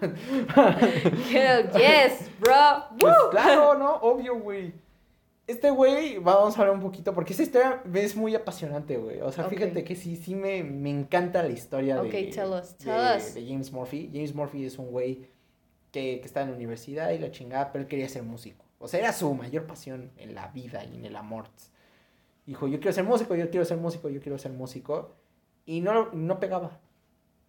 [1.32, 2.84] Hell yes, bro.
[2.98, 3.96] Pues claro, ¿no?
[3.96, 4.72] Obvio, güey.
[5.46, 9.20] Este güey, vamos a hablar un poquito, porque esta historia es muy apasionante, güey.
[9.20, 12.84] O sea, fíjate que sí, sí me, me encanta la historia de, tell us, de-
[12.84, 13.34] tell us.
[13.34, 14.10] de James Murphy.
[14.12, 15.28] James Murphy es un güey
[15.96, 18.62] que, que está en la universidad y la chingada, pero él quería ser músico.
[18.78, 21.46] O sea, era su mayor pasión en la vida y en el amor.
[22.44, 25.14] Dijo, yo quiero ser músico, yo quiero ser músico, yo quiero ser músico.
[25.64, 26.78] Y no, no pegaba.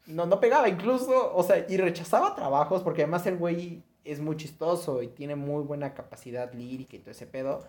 [0.06, 4.38] No, no pegaba, incluso, o sea, y rechazaba trabajos, porque además el güey es muy
[4.38, 7.66] chistoso y tiene muy buena capacidad lírica y todo ese pedo.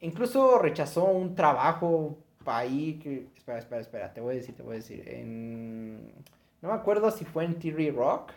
[0.00, 3.26] Incluso rechazó un trabajo ahí que...
[3.36, 5.06] Espera, espera, espera, te voy a decir, te voy a decir.
[5.06, 6.10] En...
[6.62, 8.32] No me acuerdo si fue en Theory Rock.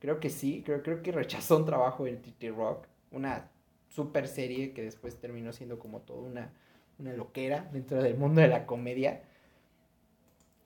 [0.00, 2.86] Creo que sí, creo, creo que rechazó un trabajo en Theory Rock.
[3.10, 3.48] Una
[3.88, 6.52] super serie que después terminó siendo como toda una,
[6.98, 9.22] una loquera dentro del mundo de la comedia.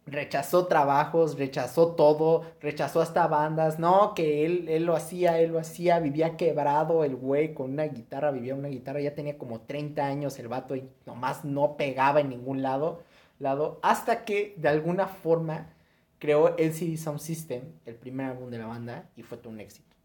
[0.06, 3.78] Rechazó trabajos, rechazó todo, rechazó hasta bandas.
[3.78, 7.84] No, que él, él lo hacía, él lo hacía, vivía quebrado el güey con una
[7.84, 12.20] guitarra, vivía una guitarra, ya tenía como 30 años el vato y nomás no pegaba
[12.20, 13.02] en ningún lado,
[13.38, 15.74] lado hasta que de alguna forma
[16.18, 19.96] creó LCD Sound System, el primer álbum de la banda, y fue todo un éxito.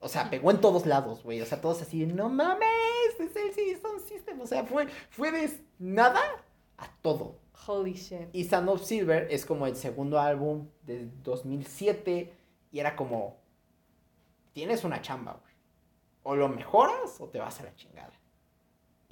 [0.00, 1.40] O sea, pegó en todos lados, güey.
[1.40, 2.68] O sea, todos así, no mames,
[3.18, 4.40] es LCD Sound System.
[4.40, 6.20] O sea, fue, fue de nada
[6.76, 7.38] a todo.
[7.66, 8.28] Holy shit.
[8.32, 12.34] Y Sound of Silver es como el segundo álbum de 2007
[12.70, 13.38] y era como,
[14.52, 15.54] tienes una chamba, güey.
[16.24, 18.12] O lo mejoras o te vas a la chingada.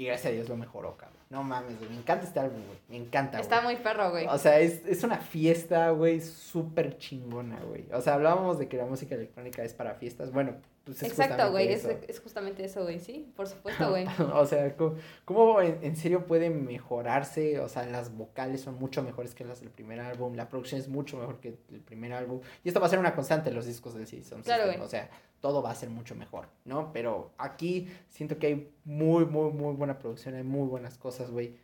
[0.02, 1.22] Y gracias a Dios lo mejoró, cabrón.
[1.30, 1.88] No mames, güey.
[1.90, 2.78] Me encanta este álbum, güey.
[2.88, 3.42] Me encanta, güey.
[3.42, 4.26] Está muy perro, güey.
[4.26, 7.86] O sea, es, es una fiesta, güey, súper chingona, güey.
[7.92, 10.32] O sea, hablábamos de que la música electrónica es para fiestas.
[10.32, 14.04] Bueno, Pues es Exacto, güey, justamente es, justamente eso, güey, sí, por supuesto, güey.
[14.34, 17.60] o sea, ¿cómo, cómo en, en serio puede mejorarse?
[17.60, 20.88] O sea, las vocales son mucho mejores que las del primer álbum, la producción es
[20.88, 22.40] mucho mejor que el primer álbum.
[22.64, 24.86] Y esto va a ser una constante en los discos del Season Claro, System, güey.
[24.86, 25.08] O sea,
[25.42, 26.90] todo va a ser mucho mejor, ¿no?
[26.94, 31.56] Pero aquí siento que hay muy, muy, muy buena producción, hay muy buenas cosas, güey.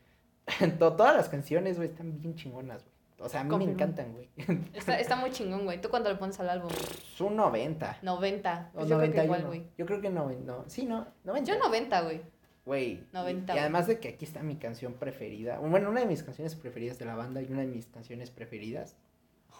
[0.79, 2.99] To- Todas las canciones, güey, están bien chingonas, güey.
[3.21, 4.29] O sea, a mí me encantan, güey.
[4.75, 5.81] Está, está muy chingón, güey.
[5.81, 6.71] ¿Tú cuánto le pones al álbum?
[7.19, 7.99] Un 90.
[8.03, 8.71] 90.
[8.75, 9.25] O yo creo que 91.
[9.25, 9.64] igual, güey.
[9.77, 11.53] Yo creo que no, no, sí, no, 90.
[11.53, 12.21] Yo 90, güey.
[12.64, 13.03] Güey.
[13.12, 15.59] 90, Y, además de que aquí está mi canción preferida.
[15.59, 18.97] Bueno, una de mis canciones preferidas de la banda y una de mis canciones preferidas.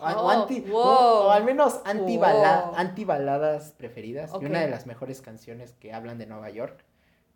[0.01, 0.81] O, Oh, anti, wow.
[0.81, 2.75] o- o al menos antibala- Wow.
[2.77, 4.31] antibaladas preferidas.
[4.41, 6.85] Y una de las mejores canciones que hablan de Nueva York.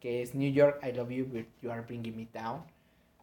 [0.00, 2.62] Que es New York, I Love You, but You Are Bringing Me Down.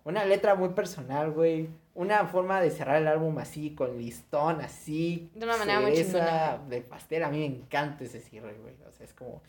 [0.06, 1.70] Una letra muy personal, güey.
[1.94, 5.30] Una forma de cerrar el álbum así, con listón, así.
[5.36, 7.24] De una manera muy cereza chingona, De pastel.
[7.24, 8.76] A mí me encanta ese cierre, güey.
[8.88, 9.42] O sea, es como.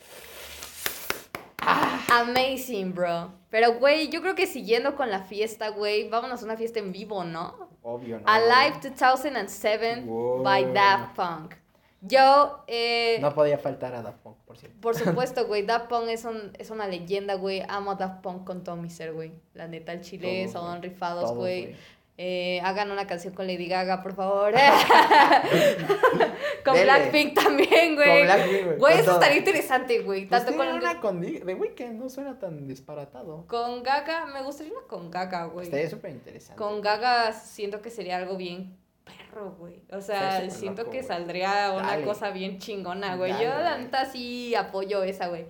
[2.09, 3.31] Amazing, bro.
[3.49, 6.91] Pero, güey, yo creo que siguiendo con la fiesta, güey, vámonos a una fiesta en
[6.91, 7.69] vivo, ¿no?
[7.83, 8.25] Obvio, ¿no?
[8.27, 10.43] Alive 2007 Wow.
[10.43, 11.55] by Daft Punk.
[12.03, 14.79] Yo, eh, No podía faltar a Daft Punk, por cierto.
[14.81, 17.61] por supuesto, güey, Daft Punk es, un, es una leyenda, güey.
[17.67, 19.31] Amo a Daft Punk con todo mi ser, güey.
[19.53, 21.75] La neta, el chile son rifados, güey.
[22.23, 24.53] Eh, hagan una canción con Lady Gaga, por favor.
[26.63, 26.83] con Dele.
[26.85, 28.09] Blackpink también, güey.
[28.09, 28.77] Con Blackpink, güey.
[28.77, 29.15] Güey, eso todo.
[29.15, 30.27] estaría interesante, güey.
[30.27, 33.47] Pues Tanto con, una con The Weeknd, no suena tan disparatado.
[33.47, 35.65] con Gaga, me gustaría una con Gaga, güey.
[35.65, 36.61] Estaría súper interesante.
[36.61, 39.81] Con Gaga siento que sería algo bien perro, güey.
[39.91, 41.07] O sea, siento loco, que güey.
[41.07, 42.05] Saldría una Dale.
[42.05, 43.31] cosa bien chingona, güey.
[43.31, 45.47] Dale, Yo la neta sí apoyo esa, güey.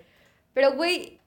[0.53, 1.19] Pero, güey,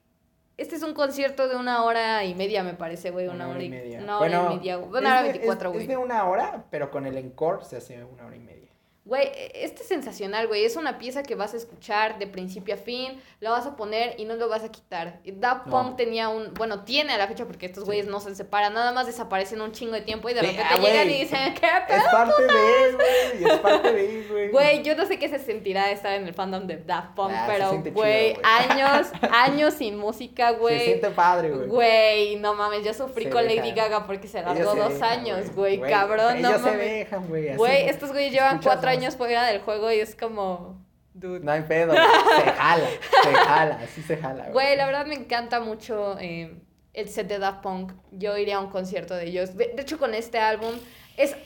[0.57, 3.29] este es un concierto de una hora y media, me parece, güey.
[3.29, 4.01] Una, hora y media.
[4.01, 5.01] Una hora Bueno, y media, güey.
[5.01, 5.83] Una hora veinticuatro, güey.
[5.83, 8.71] Es de una hora, pero con el encore se hace una hora y media.
[9.07, 10.65] Güey, este es sensacional, güey.
[10.65, 14.15] Es una pieza que vas a escuchar de principio a fin, la vas a poner
[14.19, 15.21] y no lo vas a quitar.
[15.25, 15.95] Y Daft No.
[15.95, 17.87] Tenía un, bueno, tiene a la fecha porque estos Sí.
[17.87, 20.75] güeyes no se separan, nada más desaparecen un chingo de tiempo y de Sí, repente
[20.75, 21.17] ah, llegan güey.
[21.17, 21.99] y dicen, ¿qué pedo?
[21.99, 23.53] Es parte de, güey.
[23.53, 24.49] Es parte de, güey.
[24.51, 27.47] Güey, yo no sé qué se sentirá estar en el fandom de Daft Punk, Ah,
[27.47, 30.81] se pero, güey, años, años sin música, Se güey.
[30.81, 31.69] siente padre, güey.
[31.69, 33.45] Güey, no mames, yo sufrí Se con.
[33.45, 36.79] Lady Gaga porque se largó se dos dejan, años, güey, cabrón, no Ellos se mames.
[36.91, 37.55] dejan, güey.
[37.57, 38.94] Güey, estos güeyes llevan cuatro más.
[38.99, 41.41] Años fuera del juego y es como, dude.
[41.41, 42.03] No hay pedo, güey.
[42.45, 42.89] se jala,
[43.23, 46.57] se jala, así se jala, Güey, la verdad me encanta mucho eh,
[46.93, 47.93] el set de Daft Punk.
[48.13, 49.57] Yo iría a un concierto de ellos.
[49.57, 50.75] De, de hecho, con este álbum
[51.17, 51.37] es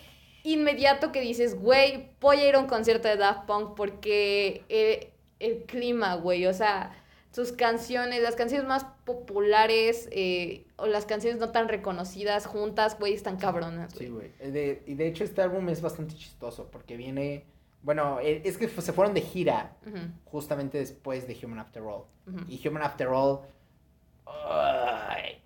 [0.43, 5.13] inmediato que dices, güey, voy a ir a un concierto de Daft Punk porque eh,
[5.39, 6.93] el clima, güey, o sea,
[7.33, 13.15] sus canciones, las canciones más populares eh, o las canciones no tan reconocidas juntas, güey,
[13.15, 13.93] están cabronas.
[13.93, 14.33] Sí, güey.
[14.41, 17.45] Eh, de- y de hecho este álbum es bastante chistoso porque viene...
[17.83, 19.77] Bueno, eh, es que se fueron de gira
[20.25, 22.05] justamente después de Human After All.
[22.49, 23.41] Y Human After All...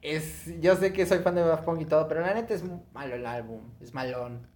[0.00, 2.62] es, yo sé que soy fan de Daft Punk y todo, pero la neta es
[2.92, 3.60] malo el álbum.
[3.80, 4.46] Es malón.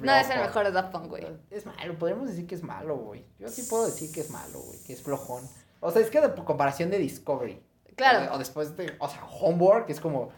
[0.00, 1.26] No es el mejor de Daft Punk, güey.
[1.50, 3.24] Es malo, podríamos decir que es malo, güey.
[3.38, 5.44] Yo sí puedo decir que es malo, güey, que es flojón.
[5.80, 7.60] O sea, es que de comparación de Discovery.
[7.96, 8.18] Claro.
[8.18, 10.30] O, de- o después de, o sea, Homework es como,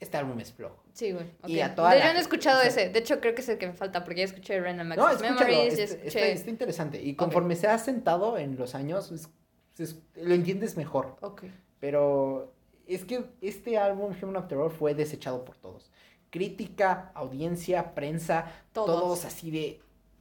[0.00, 0.82] este álbum es flojo.
[0.92, 1.26] Sí, güey.
[1.46, 1.64] Y ok.
[1.64, 2.88] a toda De- la- Yo no he escuchado o sea- ese.
[2.90, 5.22] De hecho, creo que es el que me falta porque ya escuché Random No, Access
[5.22, 5.76] escúchalo, Memories.
[5.76, 6.32] ya está, está- escuché...
[6.32, 7.02] está interesante.
[7.02, 9.28] Y conforme se ha sentado en los años, es-
[9.78, 11.16] es- lo entiendes mejor.
[11.20, 11.44] Ok.
[11.80, 12.52] Pero
[12.86, 15.90] es que este álbum, Human After All, fue desechado por todos.
[16.30, 18.86] Crítica, audiencia, prensa, Todos.
[19.00, 19.80] todos, así de...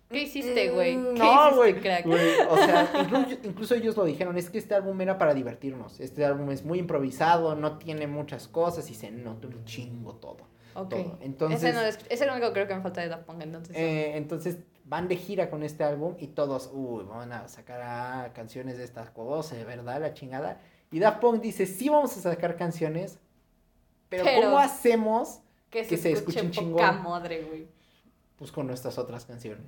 [0.09, 0.97] ¿Qué hiciste, güey?
[0.97, 1.81] "Mm, ¿Qué No, hiciste, güey.
[1.81, 2.05] crack?
[2.05, 5.99] güey, O sea, incluso, incluso ellos lo dijeron, es que este álbum era para divertirnos.
[5.99, 10.47] Este álbum es muy improvisado, no tiene muchas cosas y se nota un chingo todo.
[10.75, 10.89] Ok.
[10.89, 11.17] todo.
[11.21, 13.75] Entonces, ese no es, es el único creo que me falta de Daft Punk, entonces.
[13.75, 18.31] eh, entonces van de gira con este álbum y todos, uy, van a sacar ah,
[18.35, 20.61] canciones de estas cosas, de verdad, la chingada.
[20.91, 23.17] Y Daft Punk dice, sí vamos a sacar canciones,
[24.09, 25.39] pero, Pero- ¿cómo hacemos?
[25.71, 27.03] que que se escuche un poca chingón.
[27.03, 27.67] madre, güey.
[28.37, 29.65] Pues con nuestras otras canciones.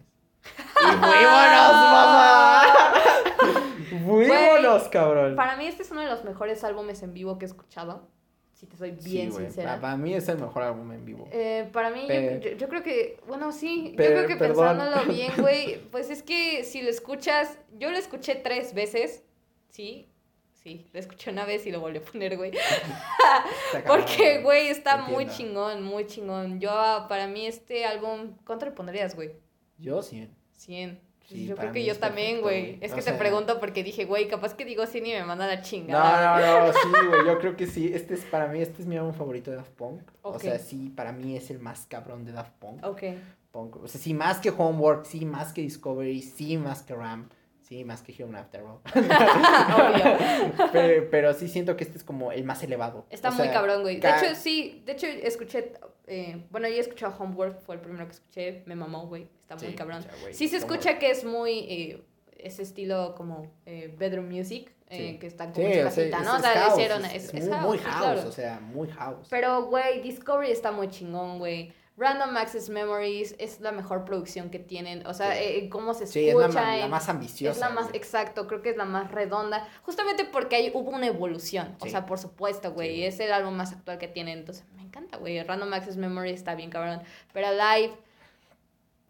[0.83, 2.63] ¡Y fuímonos, mamá!
[4.05, 5.35] ¡Fuímonos, cabrón!
[5.35, 8.07] Para mí este es uno de los mejores álbumes en vivo que he escuchado.
[8.53, 9.75] Si te soy Sí, bien güey, sincera.
[9.75, 11.27] pa- Para, mí es el mejor álbum en vivo.
[11.31, 14.35] Eh, para mí, yo- Pe- yo, yo creo que, bueno, sí, Pe- yo creo que
[14.35, 14.77] perdón.
[14.77, 19.23] pensándolo bien, güey, pues es que si lo escuchas, yo lo escuché tres veces,
[19.69, 20.09] sí,
[20.53, 22.49] sí, lo escuché una vez y lo volví a poner, güey.
[22.57, 25.33] Está cabrón, Porque, güey, está muy Entiendo.
[25.33, 26.59] chingón, muy chingón.
[26.59, 29.33] Yo, ah, para mí, este álbum, ¿cuánto le pondrías, güey?
[29.77, 30.27] Yo sí.
[30.57, 30.99] 100.
[31.27, 32.77] Sí, yo creo que yo también, güey.
[32.79, 35.23] Es O que sea- te pregunto porque dije, güey, capaz que digo 100 y me
[35.25, 36.33] manda la No, chingada.
[36.39, 36.45] güey.
[36.45, 37.91] no, no, sí, güey, yo creo que sí.
[37.93, 40.01] Este es, para mí, este es mi álbum favorito de Daft Punk.
[40.21, 42.85] O sea, sí, para mí es el más cabrón de Daft Punk.
[42.85, 43.03] Ok.
[43.51, 43.75] Punk.
[43.83, 47.27] O sea, sí, más que Homework, sí, más que Discovery, sí, más que Ram.
[47.61, 48.79] Sí, más que Human After All.
[48.95, 50.69] Obvio.
[50.71, 53.05] pero, pero sí siento que este es como el más elevado.
[53.09, 53.99] Está O muy cabrón, güey.
[53.99, 55.73] De hecho, sí, de hecho escuché,
[56.07, 59.55] eh, bueno, yo he escuchado Homework, fue el primero que escuché, me mamó, güey, está
[59.55, 60.05] muy cabrón.
[60.31, 62.03] Sí se escucha que es muy, eh,
[62.37, 65.19] ese estilo como eh, bedroom music, eh, Sí.
[65.19, 66.33] que está como Sí, o sea, es, ¿no?
[66.33, 67.99] O es sea, le house, hicieron, es, es, es es muy, house, muy sí, house,
[68.01, 68.29] claro.
[68.29, 69.27] o sea, muy house.
[69.29, 71.73] Pero, güey, Discovery está muy chingón, güey.
[71.97, 75.05] Random Access Memories es la mejor producción que tienen.
[75.07, 75.39] O sea, Sí.
[75.41, 76.75] eh, cómo se sí, escucha.
[76.75, 77.51] es la, más ambiciosa.
[77.53, 77.97] es la más, güey.
[77.97, 79.67] exacto, creo que es la más redonda.
[79.81, 81.75] Justamente porque ahí hubo una evolución.
[81.79, 81.91] O Sí.
[81.91, 82.95] sea, por supuesto, güey.
[82.97, 83.03] Sí.
[83.05, 84.37] es el álbum más actual que tienen.
[84.39, 85.41] Entonces, me encanta, güey.
[85.41, 87.01] Random Access Memory está bien cabrón.
[87.33, 87.97] Pero Alive.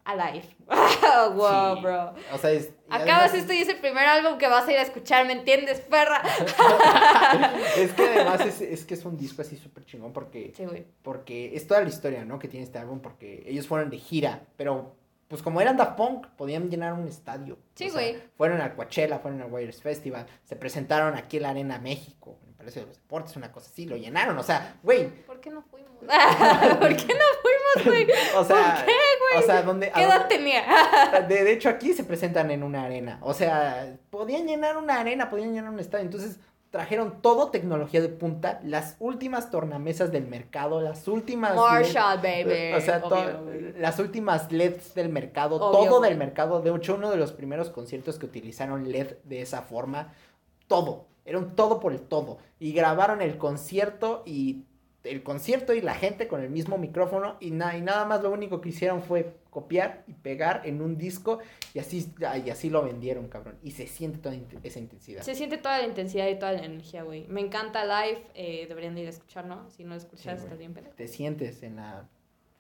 [0.08, 0.48] Alive.
[1.36, 1.82] wow, Sí.
[1.82, 2.14] bro.
[2.34, 2.72] O sea, es.
[2.90, 5.34] Acabas además- esto y es el primer álbum que vas a ir a escuchar, ¿me
[5.34, 6.22] entiendes, perra?
[7.78, 10.86] es que además es, es que es un disco así súper chingón porque, Sí, güey.
[11.02, 12.40] porque es toda la historia, ¿no?
[12.40, 14.96] Que tiene este álbum porque ellos fueron de gira, pero
[15.28, 17.58] pues como eran Daft Punk, podían llenar un estadio.
[17.76, 18.18] Sí, güey.
[18.38, 22.50] fueron al Coachella, fueron al Wires Festival, se presentaron aquí en la Arena México, en
[22.50, 25.50] el Palacio de los Deportes, una cosa así, lo llenaron, o sea, güey, ¿Por qué
[25.50, 25.88] no fuimos?
[26.00, 26.08] ¿Por
[26.96, 28.08] qué no fuimos, güey?
[28.36, 29.92] o sea, qué, o sea, donde...
[29.92, 30.64] ¿Qué edad tenía?
[31.28, 33.20] De, de hecho, aquí se presentan en una arena.
[33.22, 36.06] O sea, podían llenar una arena, podían llenar un estadio.
[36.06, 36.40] Entonces,
[36.70, 41.56] trajeron todo tecnología de punta, las últimas tornamesas del mercado, las últimas.
[41.56, 42.74] Marshall, LED, baby.
[42.74, 43.74] O sea, Obvio, güey.
[43.74, 46.10] las últimas LEDs del mercado, Obvio, todo güey.
[46.10, 46.62] del mercado.
[46.62, 50.14] De hecho, uno de los primeros conciertos que utilizaron LED de esa forma,
[50.68, 51.08] todo.
[51.26, 52.38] Era un todo por el todo.
[52.60, 54.64] Y grabaron el concierto y
[55.10, 58.32] el concierto y la gente con el mismo micrófono y, na- y nada más lo
[58.32, 61.40] único que hicieron fue copiar y pegar en un disco
[61.74, 62.14] y así,
[62.46, 63.58] y así lo vendieron, cabrón.
[63.64, 65.22] Y se siente toda esa intensidad.
[65.24, 67.26] Se siente toda la intensidad y toda la energía, güey.
[67.28, 68.24] Me encanta Live.
[68.36, 69.70] eh, deberían de ir a escuchar, ¿no?
[69.72, 70.96] Si no lo escuchas, Sí, estás bien pendejo.
[70.96, 72.08] Te sientes en la...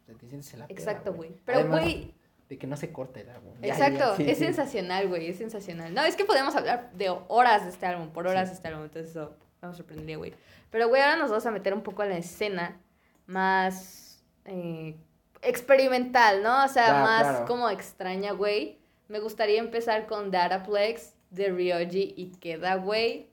[0.06, 1.32] Te sientes en la Exacto, güey.
[1.46, 2.14] Pero, güey,
[2.50, 3.54] De que no se corte el álbum.
[3.62, 4.00] Ya, exacto.
[4.12, 4.46] ya, sí, es sí.
[4.46, 5.28] sensacional, güey.
[5.28, 5.94] Es sensacional.
[5.94, 8.52] No, es que podemos hablar de horas de este álbum, por horas Sí.
[8.52, 8.84] de este álbum.
[8.86, 10.34] Entonces, eso no me sorprendería, güey.
[10.70, 12.80] Pero, güey, ahora nos vamos a meter un poco a la escena
[13.26, 14.96] más eh,
[15.42, 16.66] experimental, ¿no?
[16.66, 17.46] O sea, Claro, más claro.
[17.46, 18.80] como extraña, güey.
[19.08, 23.30] Me gustaría empezar con Dataplex de Ryoji Ikeda, güey.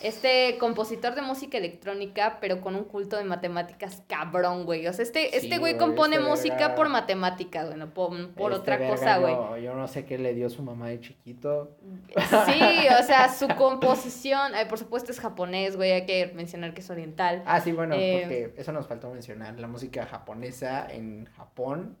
[0.00, 4.86] Este compositor de música electrónica, pero con un culto de matemáticas cabrón, güey.
[4.86, 7.94] O sea, este Sí, este güey güey, compone este música verga- por matemáticas, güey, no
[7.94, 9.32] por, por Este otra verga, cosa, güey.
[9.34, 11.76] Yo, yo no sé qué le dio su mamá de chiquito.
[12.18, 12.60] Sí,
[13.00, 16.90] o sea, su composición, ay, por supuesto es japonés, güey, hay que mencionar que es
[16.90, 17.42] oriental.
[17.46, 18.18] Ah, sí, bueno, Eh,
[18.50, 19.58] porque eso nos faltó mencionar.
[19.58, 21.96] La música japonesa en Japón,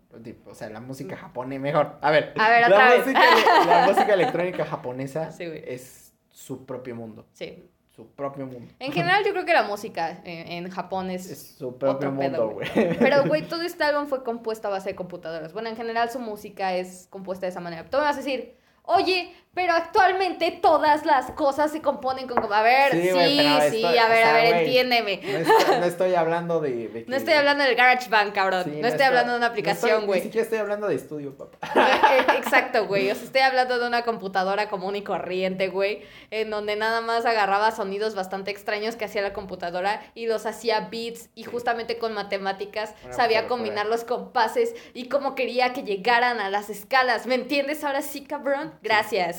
[0.46, 1.96] o sea, la música japonesa, mejor.
[2.02, 3.06] A ver, A ver, la, otra vez.
[3.06, 3.20] música,
[3.66, 7.26] la música electrónica japonesa Sí, es su propio mundo.
[7.32, 7.64] Sí.
[7.94, 8.72] Su propio mundo.
[8.80, 11.54] En general, yo creo que la música eh, en Japón Es es...
[11.56, 12.68] su propio otro mundo, güey.
[12.98, 15.52] Pero, güey, todo este álbum fue compuesto a base de computadoras.
[15.52, 17.84] Bueno, en general su música es compuesta de esa manera.
[17.88, 22.52] Tú me vas a decir, oye, pero actualmente todas las cosas se componen con...
[22.52, 23.08] A ver, sí, Sí,
[23.48, 25.20] a o ver, sea, a ver, entiéndeme.
[25.22, 28.64] No estoy, no estoy hablando de, de que- No estoy hablando del GarageBand, cabrón.
[28.64, 30.20] Sí, no, estoy hablando de una no aplicación, güey.
[30.20, 31.58] Ni siquiera estoy hablando de estudio, papá.
[32.14, 33.10] Eh, Exacto, güey.
[33.10, 37.24] O sea, estoy hablando de una computadora común y corriente, güey, en donde nada más
[37.26, 42.12] agarraba sonidos bastante extraños que hacía la computadora y los hacía beats y justamente con
[42.14, 47.26] matemáticas sabía combinar los compases y cómo quería que llegaran a las escalas.
[47.26, 48.74] ¿Me entiendes ahora sí, cabrón?
[48.82, 49.36] Gracias.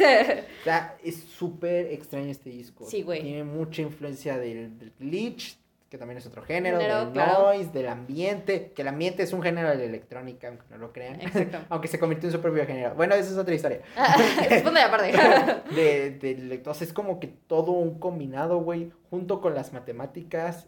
[0.61, 2.85] O sea, es súper extraño este disco.
[2.85, 3.21] Sí, güey.
[3.21, 5.57] Tiene mucha influencia del, del glitch,
[5.89, 7.43] que también es otro género, Género, del claro.
[7.43, 10.91] noise, del ambiente, que el ambiente es un género de la electrónica, aunque no lo
[10.91, 11.21] crean.
[11.21, 11.59] Exacto.
[11.69, 12.95] aunque se convirtió en su propio género.
[12.95, 13.81] Bueno, esa es otra historia.
[14.49, 15.13] Responde aparte.
[15.75, 20.67] De, de, entonces es como que todo un combinado, güey, junto con las matemáticas.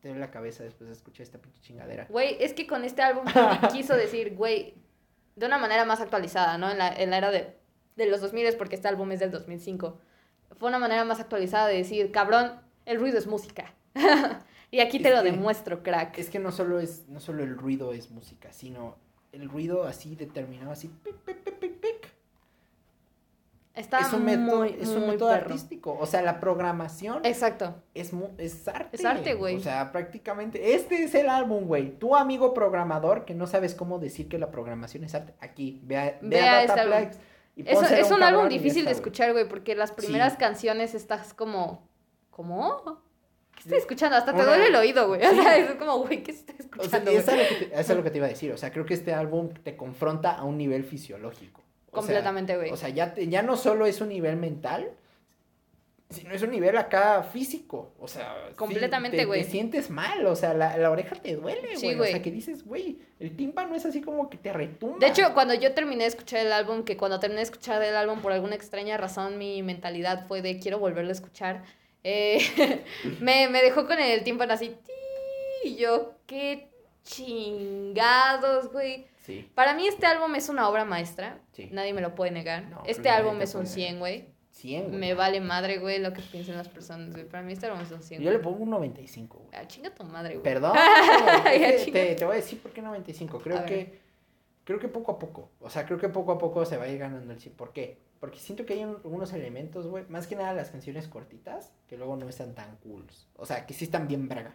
[0.00, 2.06] Te doy la cabeza después de escuchar esta pinche chingadera.
[2.08, 3.24] Güey, es que con este álbum
[3.72, 4.74] quiso decir, güey,
[5.36, 6.70] de una manera más actualizada, ¿no?
[6.70, 7.56] En la, en la era de,
[7.96, 9.98] de los 2000, porque este álbum es del 2005.
[10.58, 12.52] Fue una manera más actualizada de decir, cabrón,
[12.86, 13.74] el ruido es música.
[14.70, 16.18] y aquí te Es lo que- demuestro, crack.
[16.18, 18.96] Es que no solo es, no solo el ruido es música, sino
[19.32, 21.62] el ruido así determinado, así, pic, pic, pic.
[23.74, 25.96] Está es un método, muy, es un método artístico.
[25.98, 27.74] O sea, la programación Exacto.
[27.94, 28.96] es, es arte.
[28.96, 29.56] Es arte, güey.
[29.56, 30.74] O sea, prácticamente.
[30.74, 31.98] Este es el álbum, güey.
[31.98, 35.32] Tu amigo programador que no sabes cómo decir que la programación es arte.
[35.40, 37.18] Aquí, ve a, ve Ve a a este Dataplex
[37.56, 40.38] y Es, es un álbum difícil de escuchar, güey, porque las primeras Sí.
[40.38, 41.88] canciones estás como...
[42.30, 43.02] ¿Cómo?
[43.54, 44.16] ¿Qué estoy escuchando?
[44.16, 45.20] Hasta te duele el oído, güey.
[45.24, 47.10] O sea, es como, güey, ¿qué estoy O sea, escuchando?
[47.10, 48.52] eso es, lo que te, eso es lo que te iba a decir.
[48.52, 51.60] O sea, creo que este álbum te confronta a un nivel fisiológico.
[51.90, 52.70] O Completamente, güey.
[52.70, 54.90] O sea, ya, te- ya no solo es un nivel mental,
[56.12, 57.94] sino es un nivel acá físico.
[57.98, 59.42] O sea, Completamente, te- güey.
[59.44, 62.10] Te, sientes mal, o sea, la, la oreja te duele, Sí, güey.
[62.10, 64.98] o sea, que dices, güey, el tímpano es así como que te retumba.
[64.98, 67.96] De hecho, cuando yo terminé de escuchar el álbum, que cuando terminé de escuchar el
[67.96, 71.62] álbum, por alguna extraña razón, mi mentalidad fue de quiero volverlo a escuchar,
[72.04, 72.38] eh,
[73.20, 74.92] me, me dejó con el tímpano así, "Ti",
[75.68, 76.68] y yo, qué
[77.04, 79.06] chingados, güey.
[79.24, 81.38] Sí, Para mí este álbum es una obra maestra,
[81.70, 82.64] nadie me lo puede negar.
[82.64, 84.24] No, este álbum es un puede 100, güey.
[84.62, 84.98] 100, güey.
[84.98, 87.28] Me vale madre, güey, lo que piensen las personas, güey.
[87.28, 88.22] Para mí álbum es un 100.
[88.22, 89.50] Yo le pongo un 95, güey.
[89.60, 90.42] Ah, chinga tu madre, güey.
[90.42, 90.72] Perdón.
[91.92, 93.36] Te, te voy a decir por qué 95.
[93.36, 93.66] A Creo ver.
[93.66, 94.00] que
[94.64, 95.50] creo que poco a poco.
[95.60, 97.50] O sea, creo que poco a poco se va a ir ganando el sí.
[97.50, 97.98] ¿Por qué?
[98.20, 100.04] Porque siento que hay un- algunos elementos, güey.
[100.08, 103.04] Más que nada las canciones cortitas, que luego no están tan cool.
[103.36, 104.54] O sea, que sí están bien verga.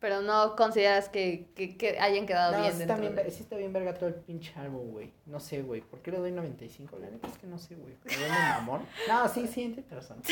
[0.00, 3.22] Pero no consideras que, que, que hayan quedado No, bien sí dentro está bien, de-
[3.24, 5.10] ver- sí está bien verga todo el pinche álbum, güey.
[5.26, 5.80] No sé, güey.
[5.80, 6.98] ¿Por qué le doy 95?
[7.00, 7.94] La neta es que no sé, güey.
[8.04, 8.82] ¿Me doy un mamón?
[9.08, 10.22] No, sí, sí, tienes razón.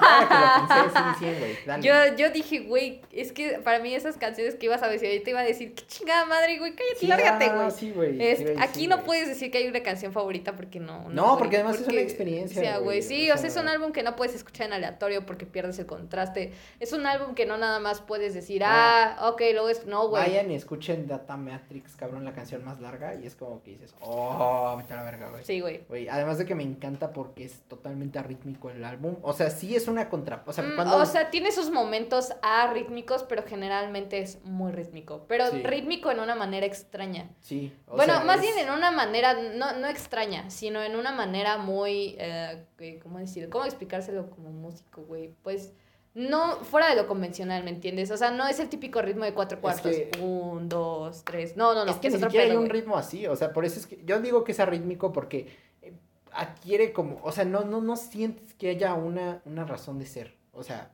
[0.00, 1.56] Ahora que lo pensé, sí, 100, güey.
[1.66, 1.82] Dale.
[1.82, 5.30] Yo, yo dije, güey, es que para mí esas canciones que ibas a decir, ahorita
[5.30, 7.70] iba a decir, qué chingada madre, güey, cállate, Sí, lárgate, ah, güey.
[7.70, 8.22] Sí, güey.
[8.22, 11.08] Es- sí, güey, aquí no puedes decir que hay una canción favorita porque no.
[11.08, 13.92] No, porque además es una experiencia, O sea, güey, sí, o sea, es un álbum
[13.92, 16.52] que no puedes escuchar en aleatorio porque pierdes el contraste.
[16.80, 19.86] Es un álbum que no nada más puedes decir, ah, ok, luego es.
[19.86, 20.22] No, güey.
[20.22, 23.14] Vayan y escuchen Data Matrix, cabrón, la canción más larga.
[23.14, 25.44] Y es como que dices, oh, vete a la verga, güey.
[25.44, 25.84] Sí, güey.
[25.88, 29.16] Güey, además de que me encanta porque es totalmente arrítmico el álbum.
[29.22, 30.42] O sea, sí es una contra.
[30.46, 30.96] O sea, Mm, cuando.
[30.96, 35.24] O sea, tiene sus momentos arrítmicos, pero generalmente es muy rítmico.
[35.28, 35.62] Pero Sí.
[35.62, 37.30] rítmico en una manera extraña.
[37.40, 37.72] sí.
[37.86, 41.12] o bueno, sea, más es- bien en una manera, no, no extraña, sino en una
[41.12, 42.64] manera muy, eh,
[43.02, 43.48] ¿cómo decir?
[43.48, 45.34] ¿Cómo explicárselo como músico, güey?
[45.42, 45.72] Pues
[46.16, 48.10] no fuera de lo convencional, ¿me entiendes?
[48.10, 49.92] O sea, no es el típico ritmo de cuatro cuartos.
[49.94, 51.56] que- Un, dos, tres.
[51.58, 51.90] No, no, no.
[51.90, 52.80] es que es ni otro siquiera hay pedo, un güey.
[52.80, 53.26] ritmo así.
[53.26, 54.02] O sea, por eso es que.
[54.04, 55.92] Yo digo que es arrítmico porque eh,
[56.32, 57.20] adquiere como.
[57.22, 60.34] O sea, no, no, no sientes que haya una, una razón de ser.
[60.52, 60.90] O sea,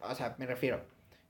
[0.00, 0.82] o sea, me refiero.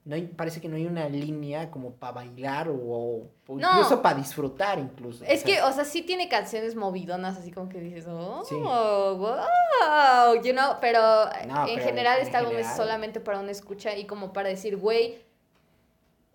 [0.08, 3.56] No hay, parece que no hay una línea como para bailar o, o No.
[3.56, 5.22] incluso para disfrutar incluso.
[5.26, 8.54] Es o que, o sea, sí tiene canciones movidonas, así como que dices, oh, Sí.
[8.54, 10.98] wow, you know, pero
[11.46, 14.48] No, en pero general en este álbum es solamente para una escucha y como para
[14.48, 15.18] decir, güey,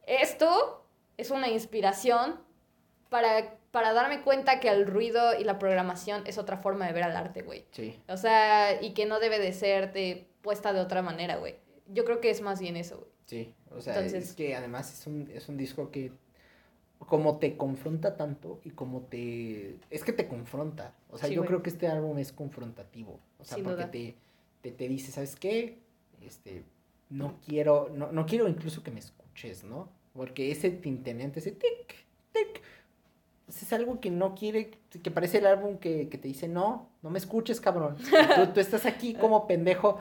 [0.05, 0.86] esto
[1.17, 2.39] es una inspiración
[3.09, 7.03] para, para darme cuenta que el ruido y la programación es otra forma de ver
[7.05, 7.65] al arte, güey.
[7.71, 7.99] Sí.
[8.07, 11.55] O sea, y que no debe de ser de, puesta de otra manera, güey.
[11.88, 13.12] Yo creo que es más bien eso, güey.
[13.26, 16.11] Sí, o sea, Entonces- es que además es un, es un disco que
[16.99, 19.78] como te confronta tanto y como te...
[19.89, 20.93] Es que te confronta.
[21.09, 23.19] O sea, Sí, yo creo que este álbum es confrontativo.
[23.39, 24.15] O sea, Sin porque te,
[24.61, 25.80] te, te dice, ¿sabes qué?
[26.21, 26.63] Este,
[27.09, 29.89] no quiero, no, no quiero incluso que me escuches, ¿no?
[30.13, 31.95] Porque ese tintenante, ese tic,
[32.32, 32.61] tic,
[33.49, 34.71] es algo que no quiere,
[35.01, 37.97] que parece el álbum que, que te dice, no, no me escuches, cabrón.
[38.53, 39.99] Tú estás aquí como pendejo,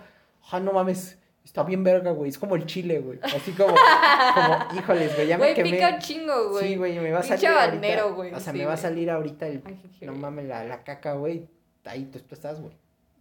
[0.51, 3.19] ah, no mames, está bien verga, güey, es como el chile, güey.
[3.23, 5.71] Así como, como, híjoles, güey, ya me quemé.
[5.71, 6.69] pica un chingo, güey.
[6.69, 9.11] Sí, güey, me va a salir ahorita, güey, o sea, sí, me va a salir
[9.11, 11.49] ahorita el, Ay, no mames, la, la caca, güey,
[11.85, 12.75] ahí tú, tú estás, güey.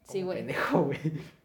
[0.07, 0.39] Sí, güey.
[0.39, 0.99] Pendejo, güey.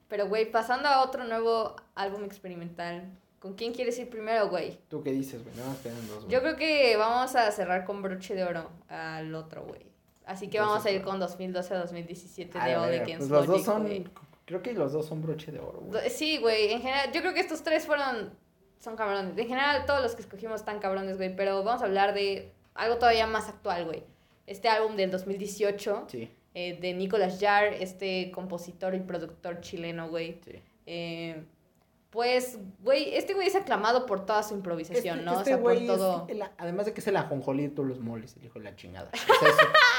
[0.09, 3.11] Pero, güey, pasando a otro nuevo álbum experimental,
[3.41, 4.79] ¿con quién quieres ir primero, güey?
[4.89, 5.55] ¿Tú qué dices, güey?
[5.57, 6.29] No, quedan dos, güey.
[6.31, 9.87] Yo creo que vamos a cerrar con broche de oro al otro, güey.
[10.25, 13.47] Así que vamos a ir con 2012-2017 A de la All verga, Against pues los
[13.47, 14.05] dos son, güey.
[14.47, 16.09] Creo que los dos son broche de oro, güey.
[16.09, 18.31] Sí, güey, en general, yo creo que estos tres fueron,
[18.81, 19.37] son cabrones.
[19.37, 22.97] En general, todos los que escogimos están cabrones, güey, pero vamos a hablar de algo
[22.97, 24.03] todavía más actual, güey.
[24.47, 30.41] Este álbum del 2018 Sí, eh, de Nicolas Jarr, este compositor y productor chileno, güey.
[30.45, 30.63] sí.
[30.87, 31.45] Eh,
[32.11, 35.41] pues, güey, este güey es aclamado por toda su improvisación, ¿no?
[35.41, 36.25] o sea, por todo.
[36.29, 38.77] el- además de que es el ajonjolí de todos los moles, el hijo de la
[38.77, 39.11] chingada.
[39.13, 39.57] O sea, es,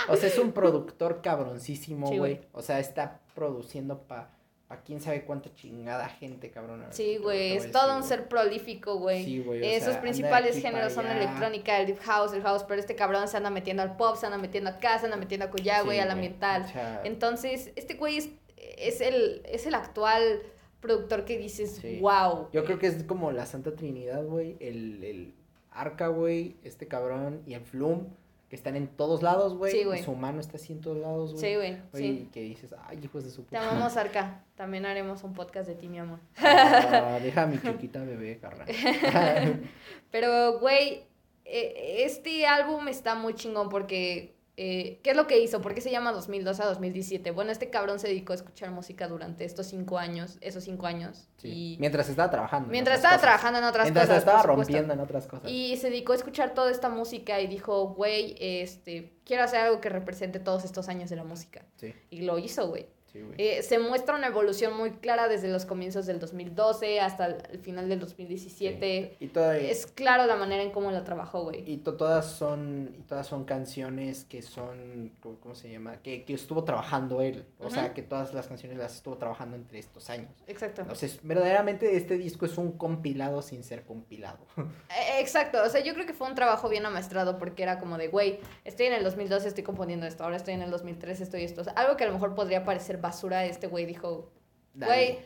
[0.10, 2.18] o sea, es un productor cabroncísimo, güey.
[2.18, 2.42] güey.
[2.54, 4.32] O sea, está produciendo pa,
[4.68, 6.84] pa quién sabe cuánta chingada gente, cabrón.
[6.90, 9.24] Sí, güey, a es todo un ser prolífico, güey.
[9.24, 12.80] Sí, güey, Eh, sus principales géneros son la electrónica, el deep house, el house, pero
[12.82, 15.52] este cabrón se anda metiendo al pop, se anda metiendo acá, se anda metiendo a
[15.52, 16.10] Sí, güey, al güey.
[16.10, 16.64] ambiental.
[16.64, 20.42] O sea, Entonces, este güey es, es, el, es el actual
[20.82, 22.00] productor que dices, Sí.
[22.02, 22.50] wow.
[22.52, 24.58] Yo creo que es como la Santa Trinidad, güey.
[24.60, 25.34] El, el
[25.72, 26.56] Arca, güey.
[26.64, 27.42] Este cabrón.
[27.48, 28.08] Y el Flum.
[28.50, 29.72] Que están en todos lados, güey.
[29.74, 30.02] Sí, güey.
[30.02, 31.42] su mano está así en todos lados, güey.
[31.44, 32.06] Sí, güey, sí.
[32.24, 33.70] y que dices, ay, hijos de su Te puta.
[33.70, 34.46] amamos, Arca.
[34.56, 36.20] También haremos un podcast de ti, mi amor.
[36.38, 38.68] Ah, deja a mi chiquita bebé, carnal.
[40.12, 41.04] Pero, güey,
[41.44, 44.37] eh, este álbum está muy chingón porque...
[44.60, 45.62] eh, ¿Qué es lo que hizo?
[45.62, 47.30] ¿Por qué se llama 2002 a 2017?
[47.32, 51.28] Bueno, este cabrón se dedicó a escuchar música durante estos cinco años, esos cinco años.
[51.38, 51.76] Sí.
[51.76, 52.66] Y Mientras estaba trabajando.
[52.68, 53.22] en mientras estaba cosas.
[53.22, 54.18] trabajando en otras Mientras cosas.
[54.20, 54.74] estaba por supuesto.
[54.74, 55.52] rompiendo en otras cosas.
[55.52, 59.80] Y se dedicó a escuchar toda esta música y dijo, güey, este, quiero hacer algo
[59.80, 61.64] que represente todos estos años de la música.
[61.76, 61.94] Sí.
[62.10, 62.88] Y lo hizo, güey.
[63.18, 63.34] Sí.
[63.38, 67.90] Eh, se muestra una evolución muy clara desde los comienzos del 2012 hasta el, final
[67.90, 69.18] del 2017.
[69.20, 71.64] Y toda- Es claro la manera en cómo la trabajó, güey.
[71.70, 75.98] Y to- todas son y todas son canciones que son ¿cómo, se llama?
[76.02, 77.46] Que, que estuvo trabajando él.
[77.60, 77.94] O sea, Ujú.
[77.94, 80.30] que todas las canciones las estuvo trabajando entre estos años.
[80.48, 80.82] Exacto.
[80.82, 84.40] Entonces, verdaderamente este disco es un compilado sin ser compilado.
[84.90, 87.98] Eh, Exacto, o sea, yo creo que fue un trabajo bien amaestrado porque era como
[87.98, 91.44] de, güey, estoy en el 2012, estoy componiendo esto, ahora estoy en el 2013, estoy
[91.44, 91.62] esto.
[91.62, 94.32] O sea, algo que a lo mejor podría parecer basura, este güey dijo,
[94.76, 95.20] güey,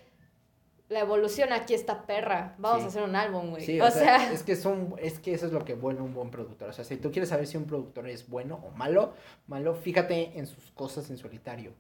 [0.90, 2.86] la evolución aquí está perra, vamos Sí.
[2.86, 3.66] a hacer un álbum, güey.
[3.66, 6.14] Sí, o, sea, es que es un, es que eso es lo que vuelve un
[6.14, 6.70] buen productor.
[6.70, 9.14] O sea, si tú quieres saber si un productor es bueno o malo,
[9.48, 11.74] malo, fíjate en sus cosas en solitario.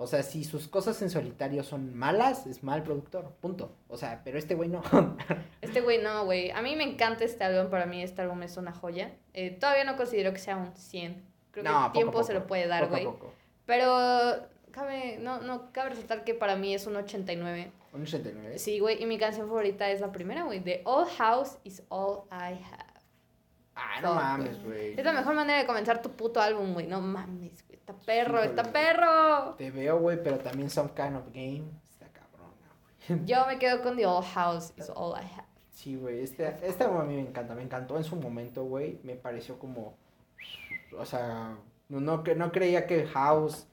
[0.00, 3.76] O sea, si sus cosas en solitario son malas, es mal productor, punto.
[3.88, 4.82] O sea, pero este güey no.
[5.60, 6.50] este güey no, güey.
[6.50, 9.12] A mí me encanta este álbum, para mí este álbum es una joya.
[9.34, 11.24] Eh, todavía no considero que sea un 100.
[11.50, 13.08] Creo que el tiempo poco, se lo puede dar, güey.
[13.66, 14.36] Pero
[14.70, 17.72] cabe, no, no, cabe resaltar que para mí es un 89.
[17.92, 18.58] Un 89.
[18.58, 22.24] Sí, güey, y mi canción favorita es la primera, güey, The Old House is All
[22.30, 22.88] I Have.
[23.74, 24.98] Ah, no Fuck, mames, güey.
[24.98, 26.86] Es la mejor manera de comenzar tu puto álbum, güey.
[26.86, 27.78] No mames, güey.
[27.78, 29.54] Está perro, Híjole, está perro.
[29.56, 31.70] Te veo, güey, pero también Some Kind of Game.
[31.84, 32.72] Está cabrona,
[33.08, 33.24] güey.
[33.24, 35.48] Yo me quedo con The Old House is All I Have.
[35.78, 38.98] Sí, güey, este, este álbum a mí me encanta, me encantó en su momento, güey,
[39.04, 39.96] me pareció como,
[40.98, 41.56] o sea,
[41.88, 43.68] no, no, no creía que house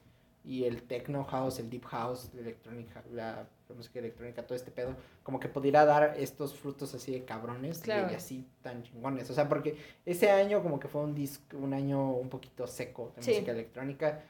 [0.46, 4.70] y el techno house, el deep house, la electrónica, la, la música electrónica, todo este
[4.70, 4.94] pedo,
[5.24, 8.08] como que pudiera dar estos frutos así de cabrones Claro.
[8.12, 9.76] y así tan chingones, o sea, porque
[10.06, 13.30] ese año como que fue un disco, un año un poquito seco de Sí.
[13.32, 14.22] música electrónica,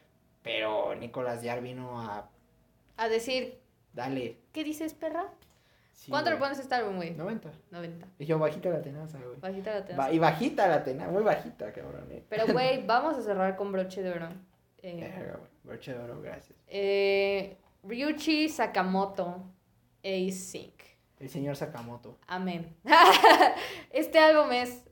[0.42, 2.30] pero Nicolás Yar vino a
[2.96, 3.58] A decir,
[3.92, 4.38] darle.
[4.54, 5.30] ¿qué dices, perra?
[5.92, 7.10] sí, ¿Cuánto le pones a este álbum, güey?
[7.14, 7.50] 90.
[7.70, 8.06] 90.
[8.18, 9.38] Y yo bajita la tenaza, güey.
[9.38, 10.12] Bajita la Ba- tenaz.
[10.14, 12.06] y bajita la tena, muy bajita, cabrón.
[12.10, 12.24] Eh.
[12.28, 14.28] Pero, güey, vamos a cerrar con broche de oro.
[14.82, 15.32] Eh.
[15.64, 16.56] Broche de oro, gracias.
[16.68, 19.42] eh, Ryuichi Sakamoto,
[20.04, 20.74] A-Sync.
[21.18, 22.18] El señor Sakamoto.
[22.26, 22.76] Amén.
[23.92, 24.84] este álbum es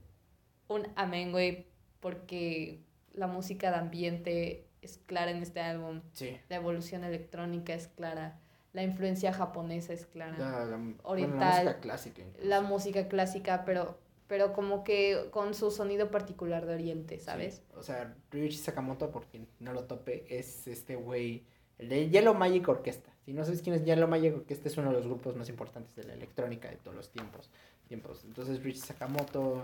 [0.69, 1.67] un amén, güey,
[2.01, 2.83] porque
[3.13, 6.37] la música de ambiente es clara en este álbum, Sí.
[6.49, 8.41] la evolución electrónica es clara,
[8.73, 12.23] la influencia japonesa es clara, La, la- bueno, la Oriental, música clásica.
[12.23, 12.49] incluso.
[12.49, 17.57] la música clásica, pero, pero como que con su sonido particular de Oriente, ¿sabes?
[17.57, 21.45] Sí, O sea, Ryuichi Sakamoto, por quien no lo tope, es este güey,
[21.79, 23.11] el de Yellow Magic Orquesta.
[23.25, 25.95] Si no sabes quién es Yellow Magic Orquesta, es uno de los grupos más importantes
[25.97, 27.51] de la electrónica de todos los tiempos.
[27.89, 28.25] tiempos.
[28.25, 29.63] Entonces, Ryuichi Sakamoto,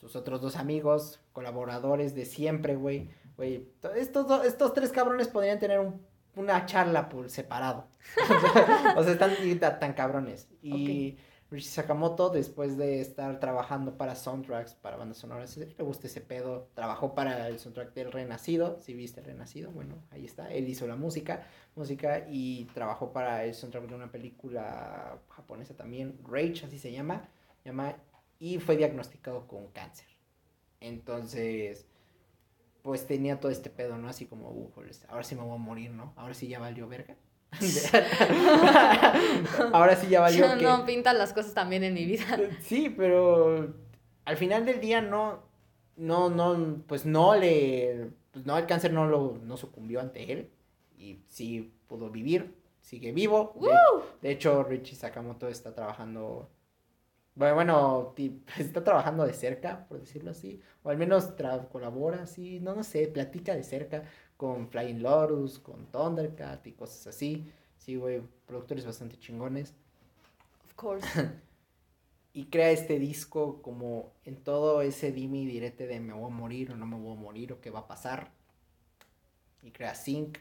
[0.00, 3.08] sus otros dos amigos, colaboradores de siempre, güey.
[3.36, 6.04] Güey, to- estos, do- estos tres cabrones podrían tener un-
[6.34, 7.86] una charla por separado.
[8.96, 10.48] o sea, están tan, tan cabrones.
[10.62, 11.16] Y
[11.52, 16.70] Richie Sakamoto, después de estar trabajando para soundtracks, para bandas sonoras, le gusta ese pedo.
[16.72, 18.80] Trabajó para el soundtrack del Renacido.
[18.80, 20.50] Si viste el Renacido, bueno, ahí está.
[20.50, 21.46] Él hizo la música,
[21.76, 27.28] música y trabajó para el soundtrack de una película japonesa también, Rage, así se llama.
[27.66, 27.96] llama
[28.38, 30.08] y fue diagnosticado con cáncer.
[30.80, 31.86] Entonces,
[32.80, 34.08] pues tenía todo este pedo, ¿no?
[34.08, 34.72] Así como, uh,
[35.08, 36.14] ahora sí me voy a morir, ¿no?
[36.16, 37.14] Ahora sí ya valió verga.
[39.72, 40.64] ahora sí ya valió Yo que...
[40.64, 42.38] no pintan las cosas también en mi vida.
[42.62, 43.74] Sí, pero
[44.24, 45.42] al final del día no,
[45.96, 50.50] no, no, pues no le, pues no, el cáncer no lo, no sucumbió ante él
[50.96, 53.54] y sí pudo vivir, sigue vivo.
[53.60, 53.70] De,
[54.22, 56.50] de hecho, Richie Sakamoto está trabajando,
[57.34, 58.14] bueno, bueno,
[58.58, 61.34] está trabajando de cerca, por decirlo así, o al menos
[61.70, 64.04] colabora así, no, no sé, platica de cerca
[64.42, 67.48] con Flying Lotus, con Thundercat y cosas así.
[67.78, 69.72] Sí, güey, productores bastante chingones
[70.64, 71.06] Of course.
[72.32, 76.34] y crea este disco como en todo ese dime y direte de me voy a
[76.34, 78.32] morir o no me voy a morir o qué va a pasar.
[79.62, 80.38] Y crea Sync.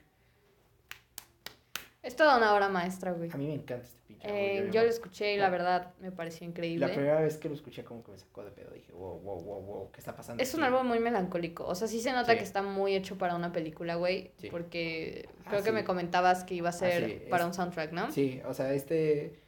[2.04, 3.30] Es toda una obra maestra, güey.
[3.32, 4.28] A mí me encanta este pinche.
[4.28, 6.88] Eh, yo lo escuché y la verdad me pareció La increíble.
[6.90, 8.72] primera vez que lo escuché como que me sacó de pedo.
[8.72, 10.42] Dije, wow, wow, wow, wow, ¿qué está pasando?
[10.42, 10.74] Es un aquí?".
[10.74, 11.64] álbum muy melancólico.
[11.66, 12.38] O sea, sí se nota Sí.
[12.40, 14.32] que está muy hecho para una película, güey.
[14.40, 14.50] Sí.
[14.50, 17.92] Porque Ah, creo que me comentabas que iba a ser sí, para es- un soundtrack,
[17.92, 18.12] ¿no?
[18.12, 19.40] Sí, o sea, este,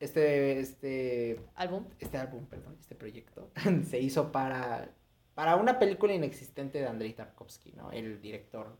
[0.00, 1.84] este, este, Álbum.
[2.00, 3.50] este álbum, perdón, este proyecto,
[3.88, 4.88] se hizo para,
[5.36, 7.92] para una película inexistente de Andrei Tarkovsky, ¿no?
[7.92, 8.76] El director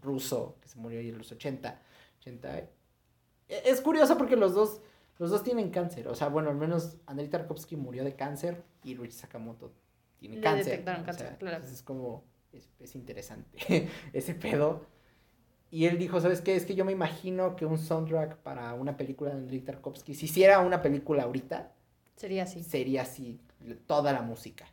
[0.00, 1.80] ruso que se murió ahí en los 80.
[2.24, 2.58] 80.
[2.58, 2.68] E-
[3.48, 4.80] Es curioso porque los dos,
[5.18, 6.08] los dos tienen cáncer.
[6.08, 9.72] O sea, bueno, al menos Andrei Tarkovsky murió de cáncer y Ruichi Sakamoto
[10.18, 10.64] tiene Le cáncer.
[10.66, 11.56] detectaron o cáncer, sea, claro.
[11.56, 14.86] entonces es como, es, es interesante ese pedo.
[15.70, 16.54] Y él dijo, ¿sabes qué?
[16.54, 20.26] Es que yo me imagino que un soundtrack para una película de Andrei Tarkovsky, si
[20.26, 21.72] hiciera una película ahorita,
[22.16, 22.62] Sería así.
[22.62, 23.40] sería así
[23.86, 24.66] toda la música.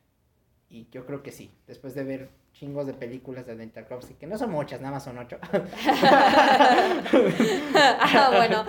[0.70, 4.38] Y yo creo que sí, después de ver chingos de películas de Tarkovsky, que no
[4.38, 5.38] son muchas, nada más son ocho.
[7.76, 8.66] ah, bueno.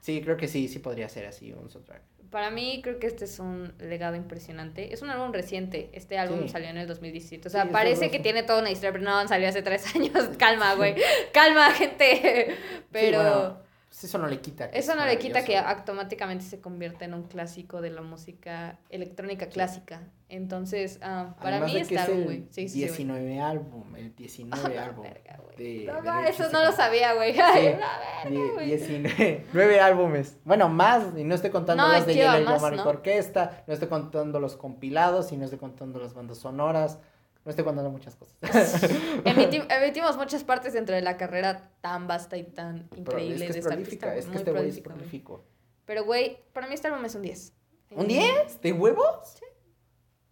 [0.00, 2.02] sí, creo que sí, sí podría ser así un soundtrack.
[2.30, 4.94] Para mí creo que este es un legado impresionante.
[4.94, 5.90] Es un álbum reciente.
[5.92, 6.48] Este álbum Sí.
[6.50, 7.48] salió en el 2017.
[7.48, 10.12] O sea, Sí, parece que tiene toda una historia, pero no, salió hace tres años.
[10.38, 10.94] Calma, güey.
[11.32, 12.54] Calma, gente.
[12.92, 13.18] Pero...
[13.18, 14.70] Sí, bueno, pues eso no le quita.
[14.70, 18.02] que Eso es no le quita que automáticamente se convierta en un clásico de la
[18.02, 20.00] música electrónica clásica.
[20.28, 22.38] Entonces, ah, para Además mí de que es álbum, el güey.
[22.50, 22.88] Sí, sí, sí, güey.
[22.88, 25.02] 19 álbum, el 19 Ah, álbum.
[25.02, 25.56] verga, güey.
[25.56, 27.32] de- No, de eso no lo sabía, güey.
[27.34, 27.40] Sí.
[27.42, 28.66] Ay, la verga, Die- güey.
[28.66, 30.38] 19 nueve álbumes.
[30.44, 32.44] Bueno, más, y no estoy contando No, los es de Yellow
[32.76, 32.84] ¿no?
[32.88, 37.00] Orquesta, no estoy contando los compilados, y no estoy contando las bandas sonoras,
[37.44, 38.36] no estoy contando muchas cosas.
[39.24, 43.40] Emiti- emitimos muchas partes dentro de la carrera tan vasta y tan Pero increíble es
[43.40, 44.18] que de es esta prolífica, artista.
[44.18, 45.44] es que muy este güey es prolífico.
[45.86, 47.52] Pero, güey, para mí este álbum es un 10.
[47.92, 48.60] ¿Un Eh, 10?
[48.60, 49.06] ¿De huevos?
[49.38, 49.44] Sí.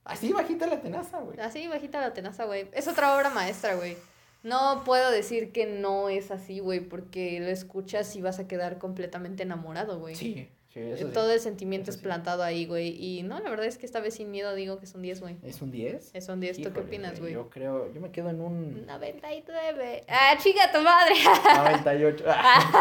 [0.04, 1.38] Así bajita la tenaza, güey.
[1.40, 2.68] Así, bajita la tenaza, güey.
[2.72, 3.96] Es otra obra maestra, güey.
[4.42, 8.78] No puedo decir que no es así, güey, porque lo escuchas y vas a quedar
[8.78, 10.14] completamente enamorado, güey.
[10.14, 11.12] Sí, sí, eso sí.
[11.12, 12.02] Todo el sentimiento Eso es sí.
[12.04, 12.88] plantado ahí, güey.
[13.02, 15.20] Y no, la verdad es que esta vez sin miedo digo que es un 10,
[15.20, 15.36] güey.
[15.42, 16.10] ¿Es un 10?
[16.14, 16.62] Es un 10.
[16.62, 17.32] ¿Tú qué opinas, güey?
[17.34, 20.04] Yo creo, yo me quedo en un 99.
[20.08, 21.14] ¡Ah, chica tu madre!
[21.56, 22.24] 98.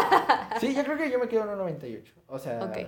[0.60, 2.12] sí, yo creo que yo me quedo en un 98.
[2.28, 2.78] O sea, Ok.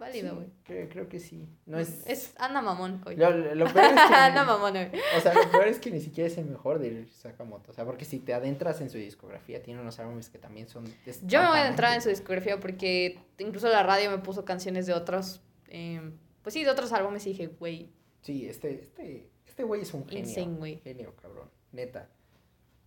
[0.00, 0.48] Válido, güey.
[0.64, 1.46] creo, creo que sí.
[1.66, 2.04] No es...
[2.06, 3.16] Es Ana Mamón hoy.
[3.16, 4.14] Lo, lo peor es que...
[4.14, 4.90] Ana Mamón hoy.
[5.16, 7.70] O sea, lo peor es que ni siquiera es el mejor de Sakamoto.
[7.70, 10.84] O sea, porque si te adentras en su discografía, tiene unos álbumes que también son.
[11.22, 14.86] Yo me voy a entrar en su discografía porque incluso la radio me puso canciones
[14.86, 16.00] de otros, eh,
[16.42, 17.92] pues sí, de otros álbumes y dije, güey,
[18.22, 20.24] Sí, este, este, este güey es un genio.
[20.24, 20.80] Insane, güey.
[20.80, 21.48] Genio, cabrón.
[21.72, 22.08] Neta.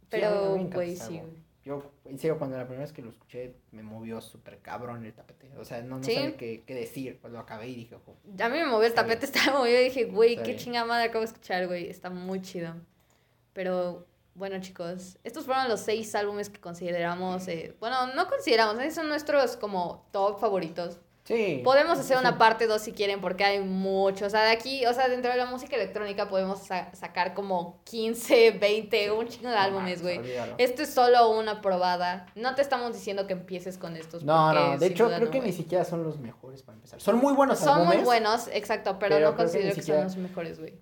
[0.10, 1.44] Pero, güey, sí, güey.
[1.64, 5.14] Yo, en serio, cuando la primera vez que lo escuché, me movió súper cabrón el
[5.14, 5.50] tapete.
[5.58, 6.14] O sea, no, no ¿Sí?
[6.14, 7.20] sabía qué, qué decir.
[7.22, 8.16] Pues lo acabé y dije, "Jo".
[8.44, 11.22] A mí me movió el tapete, estaba movido y dije, güey, qué chingada madre acabo
[11.22, 12.76] de escuchar, güey, está muy chido.
[13.54, 14.06] Pero,
[14.36, 19.08] bueno, chicos, estos fueron los seis álbumes que consideramos, eh, bueno, no consideramos, esos son
[19.08, 21.00] nuestros como top favoritos.
[21.26, 21.62] Sí.
[21.64, 24.28] Podemos hacer una parte 2 si quieren, porque hay muchos.
[24.28, 27.80] O sea, de aquí, o sea, dentro de la música electrónica podemos sa- sacar como
[27.86, 30.20] 15, 20, un chingo de No álbumes, güey.
[30.58, 32.26] Esto es solo una probada.
[32.36, 34.24] No te estamos diciendo que empieces con estos.
[34.26, 37.00] No, no, de hecho creo no, que ni siquiera son los mejores para empezar.
[37.00, 37.96] Son muy buenos Son álbumes.
[38.00, 40.74] muy buenos, exacto, pero, pero no creo que considero que, siquiera- son los mejores, güey.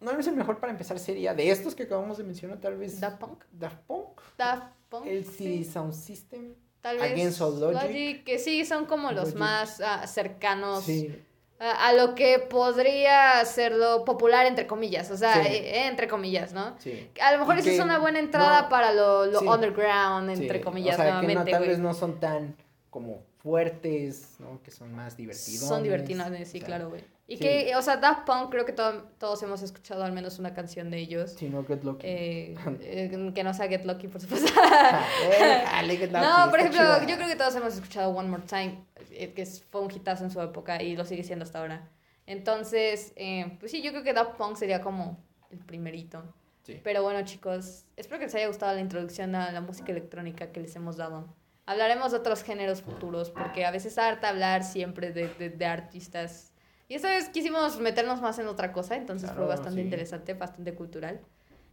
[0.00, 2.98] No es el mejor para empezar sería de estos que acabamos de mencionar, tal vez
[3.00, 3.44] Daft Punk.
[3.52, 5.06] Daft Punk, Daft Punk.
[5.06, 5.64] el sí.
[5.64, 6.54] Sound System.
[6.84, 7.12] Tal vez.
[7.12, 8.22] Against All Logic.
[8.24, 9.38] que sí, son como los Logic.
[9.38, 11.18] más ah, cercanos Sí,
[11.58, 15.10] a, a lo que podría ser lo popular, entre comillas.
[15.10, 15.48] O sea, Sí.
[15.50, 16.76] eh, entre comillas, ¿no?
[16.78, 17.08] sí.
[17.22, 20.60] A lo mejor esa es que una buena entrada no- para lo, lo underground, entre
[20.60, 21.70] comillas, o sea, que nuevamente, no, tal güey.
[21.70, 22.54] vez no son tan
[22.90, 24.60] como fuertes, ¿no?
[24.62, 25.66] Que son más divertidos.
[25.66, 27.02] Son divertidos, sí, claro, güey.
[27.26, 27.42] Y sí.
[27.42, 30.90] que, o sea, Daft Punk, creo que to- todos hemos escuchado al menos una canción
[30.90, 31.32] de ellos.
[31.38, 32.06] Si no, Get Lucky.
[32.06, 34.52] Eh, eh, que no sea Get Lucky, por supuesto.
[35.32, 39.46] Eh, no, por ejemplo, yo creo que todos hemos escuchado One More Time, eh, que
[39.46, 41.88] fue un hitazo en su época y lo sigue siendo hasta ahora.
[42.26, 45.18] Entonces, eh, pues sí, yo creo que Daft Punk sería como
[45.50, 46.22] el primerito.
[46.62, 46.80] Sí.
[46.82, 50.60] Pero bueno, chicos, espero que les haya gustado la introducción a la música electrónica que
[50.60, 51.26] les hemos dado.
[51.66, 56.52] Hablaremos de otros géneros futuros, porque a veces harta hablar siempre de, de, de artistas.
[56.88, 59.84] Y esta vez quisimos meternos más en otra cosa, entonces fue Claro, bastante sí.
[59.84, 61.20] interesante, bastante cultural.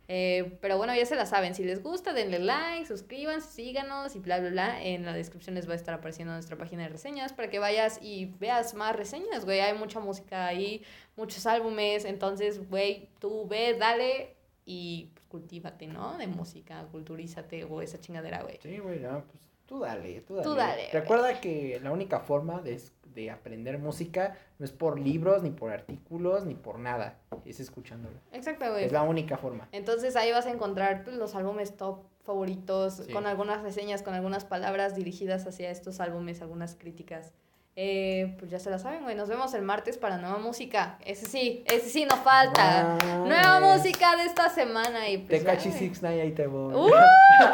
[0.08, 1.56] Eh, pero bueno, ya se la saben.
[1.56, 4.84] Si les gusta, denle like, suscríbanse, síganos y bla, bla, bla.
[4.84, 8.00] En la descripción les va a estar apareciendo nuestra página de reseñas para que vayas
[8.02, 9.62] y veas más reseñas, güey.
[9.62, 10.84] Hay mucha música ahí,
[11.16, 12.04] muchos álbumes.
[12.04, 14.36] Entonces, güey, tú ve, dale
[14.66, 16.18] y pues, cultívate, ¿no?
[16.18, 18.60] De música, culturízate o esa chingadera, güey.
[18.62, 20.44] Sí, güey, no, pues tú dale, tú dale.
[20.44, 20.90] Tú dale.
[20.92, 25.50] Recuerda que la única forma de, es- de aprender música no es por libros, ni
[25.52, 27.20] por artículos, ni por nada.
[27.46, 28.16] Es escuchándola.
[28.32, 28.86] Exacto, güey.
[28.86, 29.68] Es la única forma.
[29.72, 33.12] Entonces ahí vas a encontrar pues, los álbumes top favoritos, Sí.
[33.14, 37.34] con algunas reseñas, con algunas palabras dirigidas hacia estos álbumes, algunas críticas.
[37.78, 39.16] Eh, pues ya se la saben, güey.
[39.16, 41.00] Nos vemos el martes para nueva música.
[41.06, 42.98] Ese sí, ese sí no falta.
[43.26, 45.42] Nueva música de esta semana y pues.
[45.42, 46.74] 69, ahí te voy.
[46.76, 46.92] ¡Uh!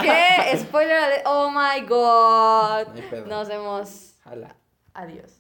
[0.02, 0.58] ¿Qué?
[0.58, 1.24] Spoiler alert.
[1.28, 2.88] Oh my god.
[2.88, 3.26] No hay pedo.
[3.28, 4.16] Nos vemos.
[4.24, 4.56] Jala.
[4.96, 5.37] Adiós.